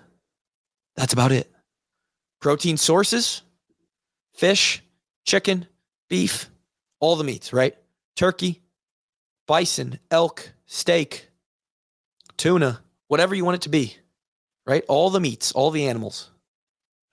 That's 0.96 1.14
about 1.14 1.32
it. 1.32 1.52
Protein 2.42 2.78
sources 2.78 3.44
fish, 4.34 4.84
chicken, 5.26 5.66
beef, 6.10 6.50
all 7.00 7.16
the 7.16 7.24
meats, 7.24 7.54
right? 7.54 7.76
Turkey, 8.16 8.62
bison, 9.48 10.00
elk, 10.12 10.52
steak, 10.66 11.30
tuna, 12.38 12.82
whatever 13.08 13.36
you 13.36 13.46
want 13.46 13.56
it 13.56 13.62
to 13.62 13.70
be, 13.70 13.96
right? 14.66 14.84
All 14.88 15.10
the 15.10 15.20
meats, 15.20 15.52
all 15.52 15.72
the 15.72 15.88
animals. 15.88 16.30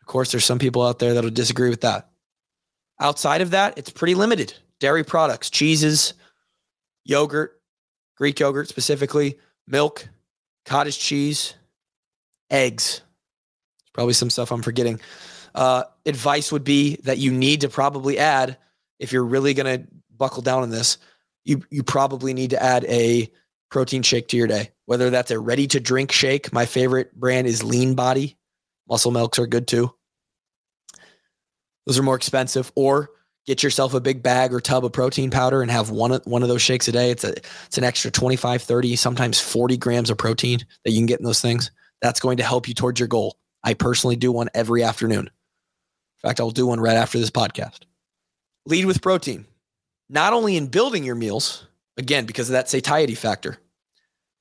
Of 0.00 0.06
course, 0.06 0.32
there's 0.32 0.44
some 0.44 0.58
people 0.58 0.82
out 0.82 0.98
there 0.98 1.14
that'll 1.14 1.30
disagree 1.30 1.70
with 1.70 1.82
that. 1.82 2.10
Outside 3.00 3.40
of 3.40 3.50
that, 3.50 3.78
it's 3.78 3.90
pretty 3.90 4.14
limited. 4.14 4.54
Dairy 4.80 5.04
products, 5.04 5.50
cheeses, 5.50 6.14
yogurt, 7.04 7.60
Greek 8.16 8.38
yogurt 8.40 8.68
specifically, 8.68 9.38
milk, 9.66 10.08
cottage 10.64 10.98
cheese, 10.98 11.54
eggs. 12.50 13.00
There's 13.78 13.90
probably 13.92 14.14
some 14.14 14.30
stuff 14.30 14.50
I'm 14.50 14.62
forgetting. 14.62 15.00
Uh, 15.54 15.84
advice 16.06 16.50
would 16.52 16.64
be 16.64 16.96
that 17.04 17.18
you 17.18 17.30
need 17.32 17.62
to 17.62 17.68
probably 17.68 18.18
add, 18.18 18.56
if 18.98 19.12
you're 19.12 19.24
really 19.24 19.54
going 19.54 19.80
to 19.80 19.86
buckle 20.16 20.42
down 20.42 20.62
on 20.62 20.70
this, 20.70 20.98
you 21.44 21.62
you 21.70 21.82
probably 21.82 22.34
need 22.34 22.50
to 22.50 22.62
add 22.62 22.84
a 22.84 23.30
protein 23.70 24.02
shake 24.02 24.28
to 24.28 24.36
your 24.36 24.46
day. 24.46 24.70
Whether 24.86 25.10
that's 25.10 25.30
a 25.30 25.38
ready 25.38 25.66
to 25.68 25.80
drink 25.80 26.12
shake, 26.12 26.52
my 26.52 26.66
favorite 26.66 27.14
brand 27.14 27.46
is 27.46 27.64
Lean 27.64 27.94
Body. 27.94 28.36
Muscle 28.88 29.10
milks 29.10 29.38
are 29.38 29.46
good 29.46 29.66
too. 29.66 29.94
Those 31.86 31.98
are 31.98 32.02
more 32.02 32.14
expensive. 32.14 32.70
Or 32.74 33.10
get 33.46 33.62
yourself 33.62 33.94
a 33.94 34.00
big 34.00 34.22
bag 34.22 34.52
or 34.52 34.60
tub 34.60 34.84
of 34.84 34.92
protein 34.92 35.30
powder 35.30 35.62
and 35.62 35.70
have 35.70 35.90
one 35.90 36.12
of, 36.12 36.22
one 36.24 36.42
of 36.42 36.48
those 36.48 36.62
shakes 36.62 36.88
a 36.88 36.92
day. 36.92 37.10
It's 37.10 37.24
a 37.24 37.34
it's 37.66 37.78
an 37.78 37.84
extra 37.84 38.10
25, 38.10 38.62
30, 38.62 38.96
sometimes 38.96 39.40
40 39.40 39.76
grams 39.78 40.10
of 40.10 40.18
protein 40.18 40.60
that 40.84 40.92
you 40.92 40.98
can 40.98 41.06
get 41.06 41.18
in 41.18 41.24
those 41.24 41.40
things. 41.40 41.70
That's 42.00 42.20
going 42.20 42.36
to 42.36 42.44
help 42.44 42.68
you 42.68 42.74
towards 42.74 43.00
your 43.00 43.08
goal. 43.08 43.36
I 43.64 43.74
personally 43.74 44.16
do 44.16 44.32
one 44.32 44.50
every 44.54 44.82
afternoon. 44.82 45.26
In 45.26 46.28
fact, 46.28 46.40
I'll 46.40 46.50
do 46.50 46.66
one 46.66 46.80
right 46.80 46.96
after 46.96 47.18
this 47.18 47.30
podcast. 47.30 47.80
Lead 48.66 48.84
with 48.84 49.02
protein 49.02 49.46
not 50.12 50.34
only 50.34 50.56
in 50.56 50.66
building 50.66 51.04
your 51.04 51.14
meals, 51.14 51.66
again, 51.96 52.26
because 52.26 52.50
of 52.50 52.52
that 52.52 52.68
satiety 52.68 53.14
factor, 53.14 53.56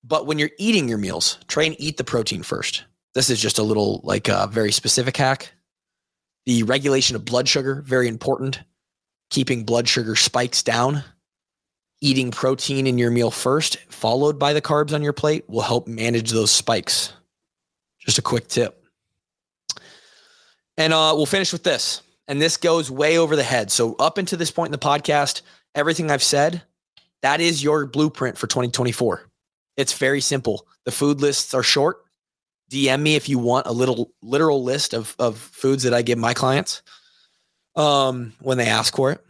but 0.04 0.28
when 0.28 0.38
you're 0.38 0.52
eating 0.60 0.90
your 0.90 0.98
meals, 0.98 1.38
try 1.48 1.64
and 1.64 1.78
eat 1.80 1.96
the 1.96 2.04
protein 2.04 2.44
first. 2.44 2.84
This 3.16 3.30
is 3.30 3.40
just 3.40 3.58
a 3.58 3.64
little, 3.64 4.02
like, 4.04 4.28
a 4.28 4.42
uh, 4.42 4.48
very 4.48 4.74
specific 4.74 5.16
hack. 5.16 5.54
The 6.46 6.64
regulation 6.64 7.16
of 7.16 7.24
blood 7.24 7.48
sugar, 7.48 7.82
very 7.86 8.10
important. 8.10 8.60
Keeping 9.30 9.64
blood 9.64 9.88
sugar 9.88 10.16
spikes 10.16 10.62
down. 10.62 11.04
Eating 12.02 12.32
protein 12.32 12.86
in 12.86 12.98
your 12.98 13.12
meal 13.12 13.32
first, 13.32 13.78
followed 13.90 14.38
by 14.38 14.52
the 14.52 14.62
carbs 14.62 14.94
on 14.94 15.04
your 15.04 15.14
plate, 15.14 15.48
will 15.48 15.62
help 15.62 15.88
manage 15.88 16.32
those 16.32 16.52
spikes. 16.52 17.14
Just 18.00 18.18
a 18.18 18.24
quick 18.24 18.48
tip. 18.50 18.84
And 20.78 20.92
uh, 20.92 21.14
we'll 21.16 21.28
finish 21.28 21.54
with 21.54 21.64
this. 21.64 22.02
And 22.28 22.42
this 22.42 22.58
goes 22.58 22.90
way 22.90 23.18
over 23.18 23.36
the 23.36 23.44
head. 23.44 23.72
So, 23.72 23.96
up 23.96 24.18
until 24.18 24.40
this 24.40 24.52
point 24.52 24.70
in 24.70 24.72
the 24.72 24.78
podcast, 24.78 25.44
everything 25.76 26.12
I've 26.12 26.24
said, 26.24 26.64
that 27.22 27.42
is 27.42 27.64
your 27.64 27.86
blueprint 27.86 28.38
for 28.38 28.48
2024. 28.48 29.24
It's 29.78 29.94
very 29.94 30.22
simple. 30.22 30.68
The 30.86 30.92
food 30.92 31.22
lists 31.22 31.54
are 31.54 31.64
short. 31.64 32.04
DM 32.72 33.02
me 33.02 33.16
if 33.16 33.28
you 33.28 33.38
want 33.38 33.68
a 33.68 33.72
little 33.72 34.12
literal 34.22 34.64
list 34.64 34.94
of, 34.94 35.16
of 35.20 35.38
foods 35.38 35.84
that 35.84 35.94
I 35.94 36.02
give 36.02 36.18
my 36.18 36.34
clients 36.34 36.82
um, 37.76 38.34
when 38.40 38.58
they 38.58 38.68
ask 38.68 38.96
for 38.96 39.12
it. 39.12 39.22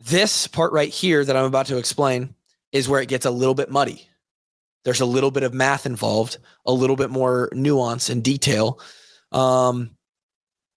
This 0.00 0.46
part 0.46 0.72
right 0.72 0.90
here 0.90 1.24
that 1.24 1.36
I'm 1.36 1.46
about 1.46 1.66
to 1.66 1.78
explain 1.78 2.34
is 2.72 2.88
where 2.88 3.00
it 3.00 3.08
gets 3.08 3.24
a 3.24 3.30
little 3.30 3.54
bit 3.54 3.70
muddy. 3.70 4.06
There's 4.84 5.00
a 5.00 5.06
little 5.06 5.30
bit 5.30 5.44
of 5.44 5.54
math 5.54 5.86
involved, 5.86 6.36
a 6.66 6.72
little 6.72 6.96
bit 6.96 7.10
more 7.10 7.48
nuance 7.52 8.10
and 8.10 8.22
detail. 8.22 8.80
Um, 9.32 9.96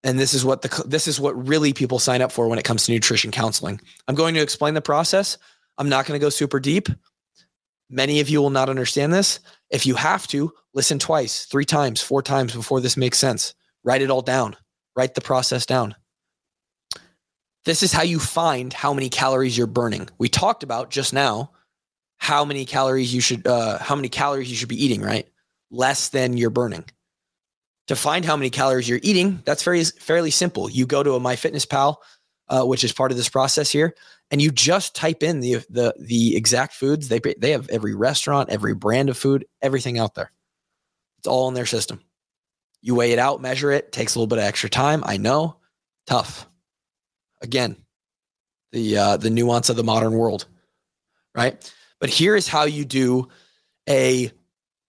and 0.04 0.20
this 0.20 0.34
is 0.34 0.46
what 0.46 0.62
the 0.62 0.84
this 0.86 1.08
is 1.08 1.20
what 1.20 1.48
really 1.48 1.74
people 1.74 2.00
sign 2.00 2.22
up 2.22 2.32
for 2.32 2.48
when 2.48 2.60
it 2.60 2.66
comes 2.66 2.86
to 2.86 2.92
nutrition 2.92 3.32
counseling. 3.32 3.80
I'm 4.08 4.16
going 4.16 4.36
to 4.36 4.42
explain 4.42 4.74
the 4.74 4.82
process. 4.82 5.38
I'm 5.78 5.90
not 5.90 6.06
going 6.06 6.20
to 6.20 6.24
go 6.24 6.30
super 6.30 6.60
deep. 6.60 6.90
Many 7.90 8.20
of 8.20 8.30
you 8.30 8.42
will 8.42 8.50
not 8.50 8.70
understand 8.70 9.14
this. 9.14 9.40
If 9.70 9.86
you 9.86 9.96
have 9.96 10.28
to, 10.28 10.52
listen 10.74 11.00
twice, 11.00 11.46
three 11.46 11.66
times, 11.66 12.02
four 12.02 12.22
times 12.22 12.54
before 12.54 12.82
this 12.82 12.98
makes 12.98 13.18
sense. 13.18 13.56
Write 13.84 14.02
it 14.02 14.10
all 14.10 14.22
down. 14.22 14.56
Write 14.96 15.16
the 15.16 15.22
process 15.22 15.66
down. 15.66 15.96
This 17.66 17.84
is 17.84 17.94
how 17.94 18.04
you 18.04 18.20
find 18.20 18.74
how 18.74 18.94
many 18.94 19.10
calories 19.10 19.58
you're 19.58 19.68
burning. 19.68 20.10
We 20.18 20.30
talked 20.30 20.64
about 20.64 20.90
just 20.90 21.14
now 21.14 21.52
how 22.18 22.44
many 22.44 22.66
calories 22.66 23.14
you 23.14 23.22
should 23.22 23.46
uh, 23.46 23.78
how 23.80 23.96
many 23.96 24.10
calories 24.10 24.50
you 24.50 24.56
should 24.56 24.70
be 24.70 24.84
eating, 24.84 25.02
right? 25.02 25.28
Less 25.70 26.10
than 26.10 26.38
you're 26.38 26.50
burning 26.50 26.86
to 27.88 27.96
find 27.96 28.26
how 28.26 28.36
many 28.36 28.50
calories 28.50 28.88
you're 28.88 29.00
eating, 29.02 29.42
that's 29.46 29.64
very 29.64 29.84
fairly 29.84 30.32
simple. 30.32 30.70
You 30.70 30.86
go 30.86 31.04
to 31.04 31.14
a 31.14 31.20
MyFitnessPal, 31.20 31.96
uh, 32.50 32.64
which 32.64 32.84
is 32.84 32.92
part 32.92 33.12
of 33.12 33.18
this 33.18 33.30
process 33.30 33.72
here, 33.72 33.96
and 34.30 34.42
you 34.42 34.52
just 34.52 34.96
type 34.96 35.24
in 35.24 35.40
the 35.40 35.56
the 35.70 35.94
the 36.00 36.36
exact 36.36 36.74
foods. 36.74 37.08
They 37.08 37.20
they 37.20 37.52
have 37.52 37.70
every 37.70 37.96
restaurant, 37.96 38.50
every 38.50 38.76
brand 38.76 39.10
of 39.10 39.18
food, 39.18 39.46
everything 39.62 40.00
out 40.00 40.16
there. 40.16 40.32
It's 41.20 41.28
all 41.28 41.48
in 41.48 41.54
their 41.54 41.66
system. 41.66 42.02
You 42.82 42.96
weigh 42.96 43.12
it 43.12 43.20
out, 43.20 43.42
measure 43.42 43.72
it. 43.72 43.92
Takes 43.92 44.16
a 44.16 44.20
little 44.20 44.28
bit 44.28 44.38
of 44.38 44.46
extra 44.46 44.70
time. 44.70 45.04
I 45.06 45.18
know, 45.18 45.58
tough. 46.06 46.48
Again, 47.42 47.78
the 48.72 48.98
uh, 48.98 49.18
the 49.18 49.30
nuance 49.30 49.70
of 49.70 49.78
the 49.78 49.84
modern 49.84 50.14
world, 50.14 50.46
right? 51.34 51.74
But 52.00 52.10
here 52.10 52.36
is 52.36 52.48
how 52.48 52.66
you 52.66 52.86
do 52.86 53.30
a 53.90 54.32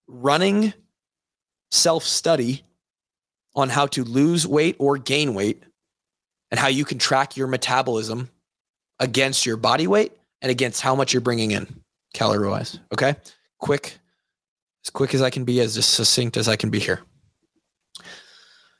running 0.06 0.72
self 1.70 2.04
study 2.04 2.64
on 3.58 3.68
how 3.68 3.86
to 3.86 4.04
lose 4.04 4.46
weight 4.46 4.76
or 4.78 4.96
gain 4.96 5.34
weight 5.34 5.62
and 6.50 6.60
how 6.60 6.68
you 6.68 6.84
can 6.84 6.98
track 6.98 7.36
your 7.36 7.48
metabolism 7.48 8.30
against 9.00 9.44
your 9.44 9.56
body 9.56 9.86
weight 9.86 10.12
and 10.40 10.50
against 10.50 10.80
how 10.80 10.94
much 10.94 11.12
you're 11.12 11.20
bringing 11.20 11.50
in 11.50 11.66
calorie 12.14 12.48
wise. 12.48 12.78
Okay. 12.92 13.16
Quick, 13.58 13.98
as 14.84 14.90
quick 14.90 15.12
as 15.12 15.22
I 15.22 15.30
can 15.30 15.44
be, 15.44 15.60
as 15.60 15.84
succinct 15.84 16.36
as 16.36 16.48
I 16.48 16.54
can 16.54 16.70
be 16.70 16.78
here. 16.78 17.00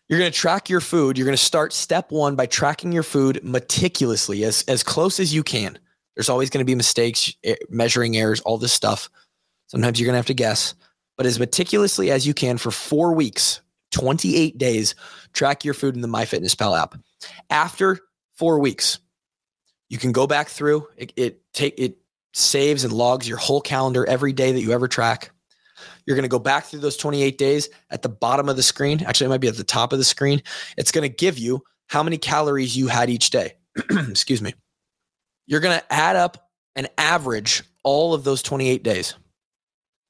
You're 0.08 0.20
going 0.20 0.30
to 0.30 0.38
track 0.38 0.70
your 0.70 0.80
food. 0.80 1.18
You're 1.18 1.26
going 1.26 1.36
to 1.36 1.42
start 1.42 1.72
step 1.72 2.12
one 2.12 2.36
by 2.36 2.46
tracking 2.46 2.92
your 2.92 3.02
food 3.02 3.40
meticulously, 3.42 4.44
as, 4.44 4.62
as 4.68 4.82
close 4.82 5.20
as 5.20 5.34
you 5.34 5.42
can. 5.42 5.78
There's 6.14 6.28
always 6.28 6.50
going 6.50 6.64
to 6.64 6.70
be 6.70 6.74
mistakes, 6.74 7.34
eh, 7.44 7.56
measuring 7.68 8.16
errors, 8.16 8.40
all 8.40 8.58
this 8.58 8.72
stuff. 8.72 9.10
Sometimes 9.66 9.98
you're 10.00 10.06
going 10.06 10.14
to 10.14 10.18
have 10.18 10.26
to 10.26 10.34
guess, 10.34 10.74
but 11.16 11.26
as 11.26 11.38
meticulously 11.38 12.10
as 12.10 12.26
you 12.26 12.32
can 12.32 12.56
for 12.56 12.70
four 12.70 13.12
weeks, 13.12 13.60
28 13.90 14.58
days, 14.58 14.94
track 15.32 15.64
your 15.64 15.74
food 15.74 15.94
in 15.94 16.00
the 16.00 16.08
MyFitnessPal 16.08 16.80
app. 16.80 16.94
After 17.50 17.98
four 18.36 18.58
weeks, 18.58 18.98
you 19.88 19.98
can 19.98 20.12
go 20.12 20.26
back 20.26 20.48
through 20.48 20.86
it, 20.96 21.12
it 21.16 21.40
take 21.52 21.74
it 21.78 21.98
saves 22.34 22.84
and 22.84 22.92
logs 22.92 23.28
your 23.28 23.38
whole 23.38 23.60
calendar 23.60 24.06
every 24.06 24.32
day 24.32 24.52
that 24.52 24.60
you 24.60 24.72
ever 24.72 24.88
track. 24.88 25.30
You're 26.06 26.16
going 26.16 26.24
to 26.24 26.28
go 26.28 26.38
back 26.38 26.64
through 26.64 26.80
those 26.80 26.96
28 26.96 27.38
days 27.38 27.68
at 27.90 28.02
the 28.02 28.08
bottom 28.08 28.48
of 28.48 28.56
the 28.56 28.62
screen. 28.62 29.02
Actually, 29.04 29.26
it 29.26 29.30
might 29.30 29.40
be 29.40 29.48
at 29.48 29.56
the 29.56 29.64
top 29.64 29.92
of 29.92 29.98
the 29.98 30.04
screen. 30.04 30.42
It's 30.76 30.92
going 30.92 31.08
to 31.08 31.14
give 31.14 31.38
you 31.38 31.62
how 31.86 32.02
many 32.02 32.18
calories 32.18 32.76
you 32.76 32.88
had 32.88 33.10
each 33.10 33.30
day. 33.30 33.54
Excuse 33.90 34.42
me. 34.42 34.54
You're 35.46 35.60
going 35.60 35.78
to 35.78 35.92
add 35.92 36.16
up 36.16 36.50
and 36.76 36.88
average 36.98 37.62
all 37.84 38.14
of 38.14 38.24
those 38.24 38.42
28 38.42 38.82
days. 38.82 39.14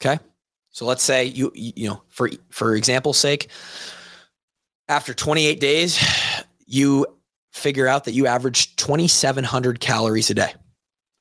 Okay. 0.00 0.22
So 0.78 0.84
let's 0.84 1.02
say 1.02 1.24
you 1.24 1.50
you 1.56 1.88
know 1.88 2.02
for 2.06 2.30
for 2.50 2.76
example's 2.76 3.18
sake, 3.18 3.48
after 4.86 5.12
28 5.12 5.58
days, 5.58 5.98
you 6.66 7.04
figure 7.50 7.88
out 7.88 8.04
that 8.04 8.12
you 8.12 8.28
average 8.28 8.76
2,700 8.76 9.80
calories 9.80 10.30
a 10.30 10.34
day. 10.34 10.54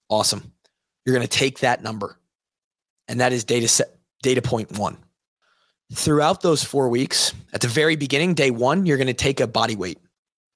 Awesome. 0.09 0.53
You're 1.03 1.15
going 1.15 1.27
to 1.27 1.37
take 1.37 1.61
that 1.61 1.81
number, 1.81 2.19
and 3.07 3.19
that 3.19 3.33
is 3.33 3.45
data 3.45 3.67
set 3.67 3.97
data 4.21 4.43
point 4.43 4.77
one. 4.77 4.95
Throughout 5.91 6.41
those 6.41 6.63
four 6.63 6.89
weeks, 6.89 7.33
at 7.51 7.61
the 7.61 7.67
very 7.67 7.95
beginning, 7.95 8.35
day 8.35 8.51
one, 8.51 8.85
you're 8.85 8.97
going 8.97 9.07
to 9.07 9.13
take 9.15 9.39
a 9.39 9.47
body 9.47 9.75
weight 9.75 9.97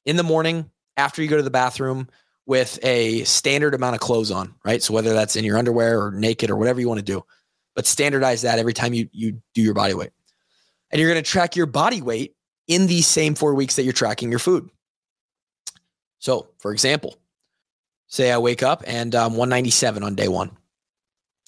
in 0.05 0.15
the 0.15 0.21
morning 0.21 0.69
after 0.95 1.23
you 1.23 1.27
go 1.27 1.37
to 1.37 1.43
the 1.43 1.49
bathroom 1.49 2.07
with 2.45 2.77
a 2.83 3.23
standard 3.23 3.73
amount 3.73 3.95
of 3.95 3.99
clothes 3.99 4.29
on, 4.29 4.53
right? 4.63 4.83
So 4.83 4.93
whether 4.93 5.11
that's 5.11 5.35
in 5.35 5.43
your 5.43 5.57
underwear 5.57 6.03
or 6.03 6.11
naked 6.11 6.51
or 6.51 6.55
whatever 6.55 6.79
you 6.79 6.87
want 6.87 6.99
to 6.99 7.03
do 7.03 7.25
but 7.75 7.86
standardize 7.86 8.41
that 8.41 8.60
every 8.60 8.73
time 8.73 8.93
you 8.93 9.10
you 9.12 9.41
do 9.53 9.62
your 9.62 9.73
body 9.73 9.93
weight. 9.93 10.12
And 10.91 10.99
you're 10.99 11.10
going 11.10 11.23
to 11.23 11.29
track 11.29 11.55
your 11.55 11.65
body 11.65 12.01
weight 12.01 12.36
in 12.67 12.88
these 12.88 13.07
same 13.07 13.34
4 13.34 13.53
weeks 13.53 13.77
that 13.77 13.84
you're 13.84 13.93
tracking 13.93 14.29
your 14.29 14.39
food. 14.39 14.69
So, 16.19 16.49
for 16.60 16.71
example, 16.71 17.17
say 18.07 18.31
I 18.31 18.38
wake 18.38 18.62
up 18.62 18.84
and 18.86 19.15
I'm 19.15 19.31
197 19.31 20.03
on 20.03 20.15
day 20.15 20.27
1. 20.27 20.51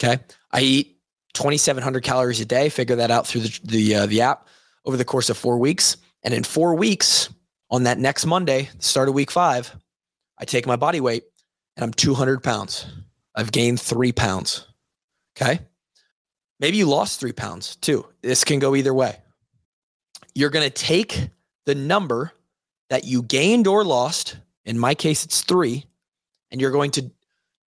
Okay? 0.01 0.23
I 0.51 0.61
eat 0.61 0.97
2,700 1.33 2.03
calories 2.03 2.39
a 2.39 2.45
day. 2.45 2.69
Figure 2.69 2.95
that 2.95 3.11
out 3.11 3.27
through 3.27 3.41
the 3.41 3.59
the, 3.63 3.95
uh, 3.95 4.05
the 4.05 4.21
app 4.21 4.47
over 4.85 4.97
the 4.97 5.05
course 5.05 5.29
of 5.29 5.37
four 5.37 5.57
weeks. 5.57 5.97
And 6.23 6.33
in 6.33 6.43
four 6.43 6.75
weeks, 6.75 7.29
on 7.69 7.83
that 7.83 7.97
next 7.97 8.25
Monday, 8.25 8.69
start 8.79 9.09
of 9.09 9.15
week 9.15 9.31
five, 9.31 9.75
I 10.37 10.45
take 10.45 10.65
my 10.67 10.75
body 10.75 11.01
weight 11.01 11.23
and 11.75 11.83
I'm 11.83 11.91
200 11.91 12.43
pounds. 12.43 12.85
I've 13.35 13.51
gained 13.51 13.81
three 13.81 14.11
pounds. 14.11 14.67
Okay. 15.35 15.59
Maybe 16.63 16.77
you 16.77 16.85
lost 16.85 17.19
three 17.19 17.33
pounds 17.33 17.75
too. 17.75 18.05
This 18.21 18.45
can 18.45 18.59
go 18.59 18.73
either 18.73 18.93
way. 18.93 19.17
You're 20.33 20.49
going 20.49 20.63
to 20.63 20.69
take 20.69 21.27
the 21.65 21.75
number 21.75 22.31
that 22.89 23.03
you 23.03 23.21
gained 23.21 23.67
or 23.67 23.83
lost. 23.83 24.37
In 24.63 24.79
my 24.79 24.95
case, 24.95 25.25
it's 25.25 25.41
three. 25.41 25.85
And 26.51 26.61
you're 26.61 26.71
going 26.71 26.91
to 26.91 27.11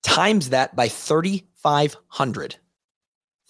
times 0.03 0.49
that 0.49 0.75
by 0.75 0.89
3,500. 0.89 2.57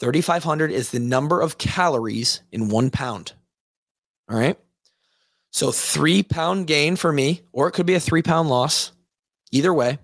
3,500 0.01 0.73
is 0.73 0.91
the 0.91 0.99
number 0.99 1.41
of 1.41 1.59
calories 1.59 2.41
in 2.51 2.69
one 2.69 2.91
pound. 2.91 3.33
All 4.29 4.37
right. 4.37 4.59
So 5.53 5.71
three 5.71 6.25
pound 6.25 6.67
gain 6.67 6.97
for 6.97 7.13
me, 7.13 7.43
or 7.53 7.69
it 7.69 7.73
could 7.73 7.87
be 7.87 7.95
a 7.95 8.01
three 8.01 8.23
pound 8.23 8.49
loss. 8.49 8.91
Either 9.53 9.73
way, 9.73 9.99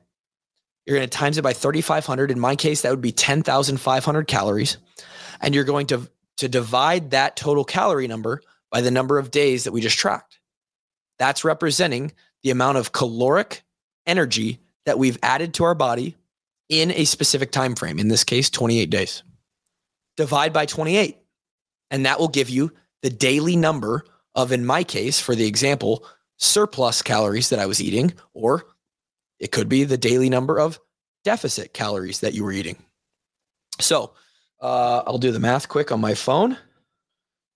you're 0.87 0.97
going 0.97 1.09
to 1.09 1.17
times 1.17 1.39
it 1.39 1.43
by 1.43 1.53
3,500. 1.53 2.31
In 2.31 2.41
my 2.41 2.57
case, 2.57 2.83
that 2.83 2.91
would 2.91 3.01
be 3.01 3.13
10,500 3.13 4.27
calories. 4.27 4.79
And 5.41 5.55
you're 5.55 5.65
going 5.65 5.87
to, 5.89 6.09
to 6.39 6.49
divide 6.49 7.11
that 7.11 7.37
total 7.37 7.65
calorie 7.65 8.09
number 8.09 8.43
by 8.71 8.81
the 8.81 8.91
number 8.91 9.19
of 9.19 9.31
days 9.31 9.65
that 9.65 9.73
we 9.73 9.81
just 9.81 9.99
tracked. 9.99 10.41
That's 11.19 11.45
representing 11.45 12.13
the 12.43 12.51
amount 12.51 12.79
of 12.79 12.93
caloric 12.93 13.63
energy 14.07 14.61
that 14.87 14.99
we've 14.99 15.19
added 15.23 15.55
to 15.55 15.65
our 15.65 15.75
body 15.75 16.17
in 16.69 16.91
a 16.93 17.05
specific 17.05 17.53
time 17.53 17.75
frame, 17.75 17.99
in 17.99 18.09
this 18.09 18.25
case, 18.25 18.51
28 18.51 18.91
days. 18.91 19.23
Divide 20.17 20.53
by 20.53 20.67
28, 20.67 21.19
and 21.91 22.07
that 22.07 22.19
will 22.19 22.29
give 22.29 22.51
you 22.51 22.73
the 23.03 23.11
daily 23.11 23.57
number 23.57 24.05
of, 24.35 24.53
in 24.53 24.65
my 24.65 24.83
case, 24.85 25.21
for 25.21 25.35
the 25.35 25.47
example, 25.47 26.05
surplus 26.39 27.03
calories 27.03 27.51
that 27.51 27.59
I 27.59 27.67
was 27.67 27.81
eating, 27.81 28.15
or 28.35 28.67
it 29.43 29.51
could 29.51 29.69
be 29.69 29.83
the 29.83 29.99
daily 29.99 30.31
number 30.31 30.59
of 30.59 30.79
deficit 31.25 31.75
calories 31.75 32.21
that 32.21 32.33
you 32.33 32.45
were 32.45 32.53
eating. 32.53 32.81
So 33.81 34.15
uh, 34.61 35.03
I'll 35.05 35.19
do 35.19 35.33
the 35.33 35.41
math 35.41 35.69
quick 35.69 35.91
on 35.91 36.01
my 36.01 36.15
phone. 36.15 36.57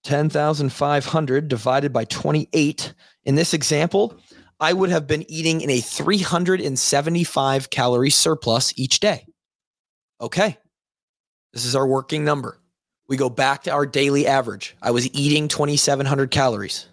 10,500 0.03 1.47
divided 1.47 1.93
by 1.93 2.03
28. 2.03 2.93
In 3.23 3.35
this 3.35 3.53
example, 3.53 4.19
I 4.59 4.73
would 4.73 4.89
have 4.89 5.07
been 5.07 5.29
eating 5.31 5.61
in 5.61 5.69
a 5.69 5.79
375 5.79 7.69
calorie 7.69 8.09
surplus 8.09 8.73
each 8.75 8.99
day. 8.99 9.25
Okay. 10.19 10.57
This 11.53 11.65
is 11.65 11.75
our 11.75 11.87
working 11.87 12.25
number. 12.25 12.59
We 13.07 13.15
go 13.15 13.29
back 13.29 13.63
to 13.63 13.71
our 13.71 13.85
daily 13.85 14.27
average. 14.27 14.75
I 14.81 14.91
was 14.91 15.07
eating 15.15 15.47
2,700 15.47 16.31
calories. 16.31 16.87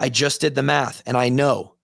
I 0.00 0.08
just 0.08 0.40
did 0.40 0.54
the 0.54 0.62
math 0.62 1.02
and 1.04 1.18
I 1.18 1.28
know 1.28 1.75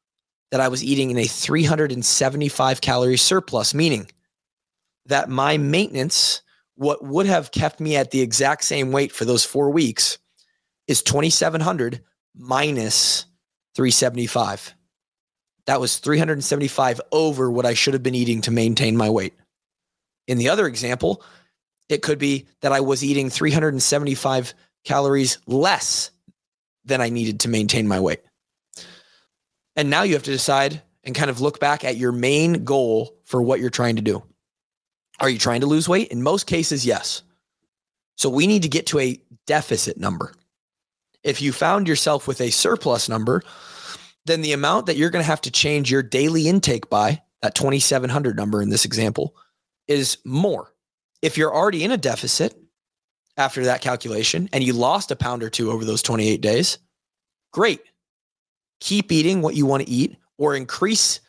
that 0.52 0.60
I 0.60 0.68
was 0.68 0.84
eating 0.84 1.10
in 1.10 1.16
a 1.16 1.24
375 1.24 2.80
calorie 2.82 3.16
surplus, 3.16 3.72
meaning 3.72 4.06
that 5.06 5.30
my 5.30 5.56
maintenance, 5.56 6.42
what 6.76 7.02
would 7.02 7.24
have 7.24 7.50
kept 7.50 7.80
me 7.80 7.96
at 7.96 8.10
the 8.10 8.20
exact 8.20 8.62
same 8.62 8.92
weight 8.92 9.12
for 9.12 9.24
those 9.24 9.46
four 9.46 9.70
weeks, 9.70 10.18
is 10.86 11.02
2,700 11.02 12.02
minus 12.36 13.24
375. 13.74 14.74
That 15.64 15.80
was 15.80 15.96
375 15.98 17.00
over 17.12 17.50
what 17.50 17.64
I 17.64 17.72
should 17.72 17.94
have 17.94 18.02
been 18.02 18.14
eating 18.14 18.42
to 18.42 18.50
maintain 18.50 18.94
my 18.94 19.08
weight. 19.08 19.32
In 20.28 20.36
the 20.36 20.50
other 20.50 20.66
example, 20.66 21.22
it 21.88 22.02
could 22.02 22.18
be 22.18 22.46
that 22.60 22.72
I 22.72 22.80
was 22.80 23.02
eating 23.02 23.30
375 23.30 24.52
calories 24.84 25.38
less 25.46 26.10
than 26.84 27.00
I 27.00 27.08
needed 27.08 27.40
to 27.40 27.48
maintain 27.48 27.88
my 27.88 28.00
weight. 28.00 28.20
And 29.76 29.90
now 29.90 30.02
you 30.02 30.14
have 30.14 30.22
to 30.24 30.30
decide 30.30 30.82
and 31.04 31.14
kind 31.14 31.30
of 31.30 31.40
look 31.40 31.60
back 31.60 31.84
at 31.84 31.96
your 31.96 32.12
main 32.12 32.64
goal 32.64 33.16
for 33.24 33.42
what 33.42 33.60
you're 33.60 33.70
trying 33.70 33.96
to 33.96 34.02
do. 34.02 34.22
Are 35.20 35.30
you 35.30 35.38
trying 35.38 35.60
to 35.60 35.66
lose 35.66 35.88
weight? 35.88 36.08
In 36.08 36.22
most 36.22 36.46
cases, 36.46 36.84
yes. 36.84 37.22
So 38.16 38.28
we 38.28 38.46
need 38.46 38.62
to 38.62 38.68
get 38.68 38.86
to 38.88 38.98
a 38.98 39.20
deficit 39.46 39.98
number. 39.98 40.32
If 41.22 41.40
you 41.40 41.52
found 41.52 41.88
yourself 41.88 42.26
with 42.26 42.40
a 42.40 42.50
surplus 42.50 43.08
number, 43.08 43.42
then 44.26 44.42
the 44.42 44.52
amount 44.52 44.86
that 44.86 44.96
you're 44.96 45.10
going 45.10 45.22
to 45.22 45.30
have 45.30 45.40
to 45.42 45.50
change 45.50 45.90
your 45.90 46.02
daily 46.02 46.48
intake 46.48 46.88
by, 46.90 47.22
that 47.40 47.54
2700 47.54 48.36
number 48.36 48.62
in 48.62 48.70
this 48.70 48.84
example, 48.84 49.34
is 49.88 50.18
more. 50.24 50.72
If 51.22 51.36
you're 51.36 51.54
already 51.54 51.84
in 51.84 51.92
a 51.92 51.96
deficit 51.96 52.54
after 53.36 53.64
that 53.64 53.80
calculation 53.80 54.48
and 54.52 54.62
you 54.62 54.72
lost 54.72 55.10
a 55.10 55.16
pound 55.16 55.42
or 55.42 55.50
two 55.50 55.70
over 55.70 55.84
those 55.84 56.02
28 56.02 56.40
days, 56.40 56.78
great. 57.52 57.80
Keep 58.82 59.12
eating 59.12 59.42
what 59.42 59.54
you 59.54 59.64
want 59.64 59.84
to 59.84 59.88
eat 59.88 60.16
or 60.38 60.56
increase 60.56 61.20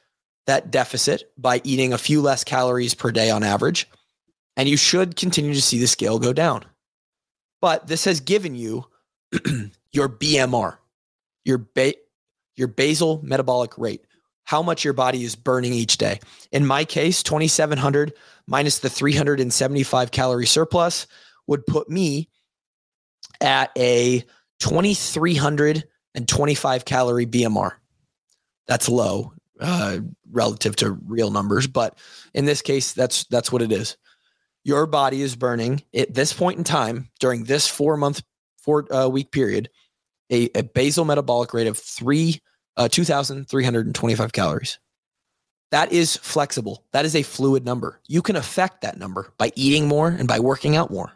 that 0.48 0.72
deficit 0.72 1.32
by 1.38 1.62
eating 1.63 1.94
a 1.94 2.00
few 2.00 2.20
less 2.20 2.44
calories 2.44 2.96
per 2.96 3.12
day 3.12 3.30
on 3.30 3.44
average. 3.44 3.88
And 4.58 4.68
you 4.68 4.76
should 4.76 5.16
continue 5.16 5.54
to 5.54 5.62
see 5.62 5.78
the 5.78 5.86
scale 5.86 6.18
go 6.18 6.34
down. 6.34 6.66
But 7.62 7.86
this 7.86 8.06
has 8.06 8.22
given 8.22 8.56
you 8.56 8.88
your 9.92 10.10
BMR, 10.10 10.78
your 11.46 11.60
ba- 11.60 11.94
your 12.56 12.68
basal 12.70 13.22
metabolic 13.22 13.78
rate, 13.78 14.02
how 14.46 14.63
much 14.63 14.84
your 14.84 14.94
body 14.94 15.24
is 15.24 15.36
burning 15.36 15.74
each 15.74 15.98
day. 15.98 16.22
In 16.52 16.66
my 16.66 16.86
case, 16.86 17.22
2700 17.22 18.13
minus 18.48 18.80
the 18.80 18.89
375 18.89 20.10
calorie 20.10 20.48
surplus 20.48 21.06
would 21.46 21.68
put 21.68 21.88
me 21.88 22.30
at 23.42 23.70
a 23.78 24.24
2325 26.21 26.86
calorie 26.86 27.26
BMR. 27.26 27.71
That's 28.67 28.88
low 28.88 29.34
uh, 29.60 29.99
relative 30.32 30.76
to 30.78 30.91
real 30.91 31.32
numbers, 31.32 31.67
but 31.67 31.97
in 32.34 32.45
this 32.45 32.62
case, 32.62 32.93
that's 32.93 33.26
that's 33.26 33.52
what 33.52 33.62
it 33.62 33.71
is. 33.71 33.97
Your 34.63 34.86
body 34.86 35.21
is 35.21 35.36
burning 35.36 35.84
at 35.93 36.13
this 36.13 36.32
point 36.32 36.58
in 36.58 36.63
time 36.63 37.10
during 37.19 37.43
this 37.43 37.67
four 37.67 37.97
month, 37.97 38.23
four 38.58 38.91
uh, 38.93 39.08
week 39.08 39.32
period 39.32 39.69
a, 40.34 40.49
a 40.56 40.63
basal 40.63 41.06
metabolic 41.06 41.54
rate 41.54 41.67
of 41.67 41.78
three 41.78 42.41
uh, 42.76 42.88
2,325 42.88 44.34
calories. 44.34 44.80
That 45.71 45.91
is 45.91 46.17
flexible. 46.17 46.84
That 46.91 47.06
is 47.06 47.15
a 47.15 47.23
fluid 47.23 47.65
number. 47.65 47.99
You 48.08 48.21
can 48.21 48.36
affect 48.36 48.82
that 48.82 48.97
number 48.97 49.32
by 49.38 49.52
eating 49.56 49.88
more 49.88 50.10
and 50.10 50.28
by 50.28 50.39
working 50.39 50.76
out 50.76 50.91
more, 50.91 51.12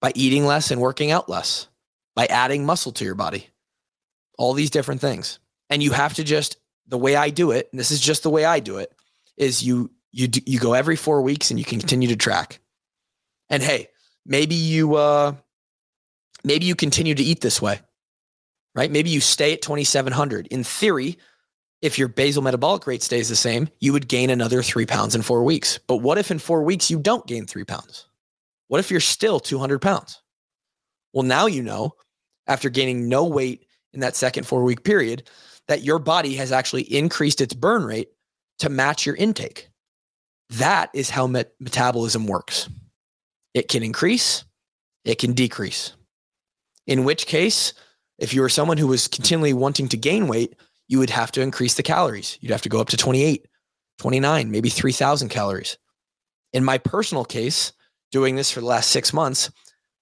by 0.00 0.12
eating 0.14 0.44
less 0.44 0.70
and 0.70 0.80
working 0.80 1.10
out 1.10 1.28
less, 1.28 1.68
by 2.14 2.26
adding 2.26 2.64
muscle 2.64 2.92
to 2.92 3.04
your 3.04 3.14
body, 3.14 3.48
all 4.40 4.54
these 4.54 4.70
different 4.70 5.00
things. 5.00 5.38
And 5.68 5.82
you 5.82 5.92
have 5.92 6.14
to 6.14 6.24
just, 6.24 6.56
the 6.88 6.98
way 6.98 7.14
I 7.14 7.30
do 7.30 7.52
it, 7.52 7.68
and 7.70 7.78
this 7.78 7.90
is 7.90 8.00
just 8.00 8.24
the 8.24 8.30
way 8.30 8.44
I 8.44 8.58
do 8.58 8.78
it, 8.78 8.92
is 9.36 9.62
you 9.62 9.90
you 10.12 10.26
do, 10.26 10.40
you 10.44 10.58
go 10.58 10.72
every 10.72 10.96
four 10.96 11.22
weeks 11.22 11.50
and 11.50 11.58
you 11.58 11.64
can 11.64 11.78
continue 11.78 12.08
to 12.08 12.16
track. 12.16 12.58
And 13.48 13.62
hey, 13.62 13.88
maybe 14.26 14.56
you 14.56 14.96
uh 14.96 15.34
maybe 16.42 16.66
you 16.66 16.74
continue 16.74 17.14
to 17.14 17.22
eat 17.22 17.40
this 17.40 17.62
way 17.62 17.80
right? 18.74 18.90
Maybe 18.90 19.10
you 19.10 19.20
stay 19.20 19.52
at 19.52 19.62
2,700. 19.62 20.46
In 20.48 20.64
theory, 20.64 21.18
if 21.82 21.98
your 21.98 22.08
basal 22.08 22.42
metabolic 22.42 22.86
rate 22.86 23.02
stays 23.02 23.28
the 23.28 23.36
same, 23.36 23.68
you 23.80 23.92
would 23.92 24.08
gain 24.08 24.30
another 24.30 24.62
three 24.62 24.86
pounds 24.86 25.14
in 25.14 25.22
four 25.22 25.44
weeks. 25.44 25.78
But 25.86 25.96
what 25.96 26.18
if 26.18 26.30
in 26.30 26.38
four 26.38 26.62
weeks 26.62 26.90
you 26.90 26.98
don't 26.98 27.26
gain 27.26 27.46
three 27.46 27.64
pounds? 27.64 28.06
What 28.68 28.80
if 28.80 28.90
you're 28.90 29.00
still 29.00 29.40
200 29.40 29.80
pounds? 29.80 30.22
Well, 31.12 31.24
now 31.24 31.46
you 31.46 31.62
know 31.62 31.94
after 32.46 32.68
gaining 32.68 33.08
no 33.08 33.24
weight 33.24 33.66
in 33.92 34.00
that 34.00 34.16
second 34.16 34.44
four 34.44 34.62
week 34.62 34.84
period 34.84 35.24
that 35.68 35.82
your 35.82 35.98
body 35.98 36.34
has 36.34 36.52
actually 36.52 36.82
increased 36.82 37.40
its 37.40 37.54
burn 37.54 37.84
rate 37.84 38.08
to 38.58 38.68
match 38.68 39.06
your 39.06 39.16
intake. 39.16 39.68
That 40.50 40.90
is 40.94 41.10
how 41.10 41.26
met- 41.26 41.52
metabolism 41.60 42.26
works. 42.26 42.68
It 43.54 43.68
can 43.68 43.82
increase, 43.82 44.44
it 45.04 45.18
can 45.18 45.32
decrease. 45.32 45.92
In 46.86 47.04
which 47.04 47.26
case, 47.26 47.72
if 48.18 48.34
you 48.34 48.40
were 48.40 48.48
someone 48.48 48.78
who 48.78 48.86
was 48.86 49.08
continually 49.08 49.52
wanting 49.52 49.88
to 49.88 49.96
gain 49.96 50.26
weight, 50.26 50.56
you 50.88 50.98
would 50.98 51.10
have 51.10 51.30
to 51.32 51.40
increase 51.40 51.74
the 51.74 51.82
calories. 51.82 52.36
You'd 52.40 52.52
have 52.52 52.62
to 52.62 52.68
go 52.68 52.80
up 52.80 52.88
to 52.88 52.96
28, 52.96 53.46
29, 53.98 54.50
maybe 54.50 54.68
3,000 54.68 55.28
calories. 55.28 55.78
In 56.52 56.64
my 56.64 56.78
personal 56.78 57.24
case, 57.24 57.72
doing 58.10 58.34
this 58.34 58.50
for 58.50 58.60
the 58.60 58.66
last 58.66 58.90
six 58.90 59.12
months, 59.12 59.50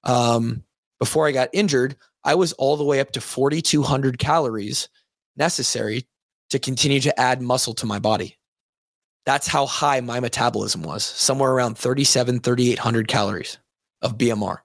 um, 0.04 0.64
before 0.98 1.28
I 1.28 1.32
got 1.32 1.50
injured, 1.52 1.96
I 2.24 2.34
was 2.34 2.52
all 2.54 2.76
the 2.76 2.84
way 2.84 3.00
up 3.00 3.12
to 3.12 3.20
4,200 3.20 4.18
calories 4.18 4.88
necessary 5.36 6.06
to 6.50 6.58
continue 6.58 7.00
to 7.00 7.20
add 7.20 7.42
muscle 7.42 7.74
to 7.74 7.86
my 7.86 7.98
body. 7.98 8.36
That's 9.26 9.46
how 9.46 9.66
high 9.66 10.00
my 10.00 10.20
metabolism 10.20 10.82
was, 10.82 11.04
somewhere 11.04 11.52
around 11.52 11.76
37, 11.76 12.40
3,800 12.40 13.08
calories 13.08 13.58
of 14.02 14.16
BMR. 14.16 14.58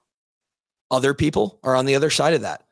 Other 0.90 1.14
people 1.14 1.58
are 1.62 1.76
on 1.76 1.86
the 1.86 1.94
other 1.96 2.10
side 2.10 2.34
of 2.34 2.42
that 2.42 2.64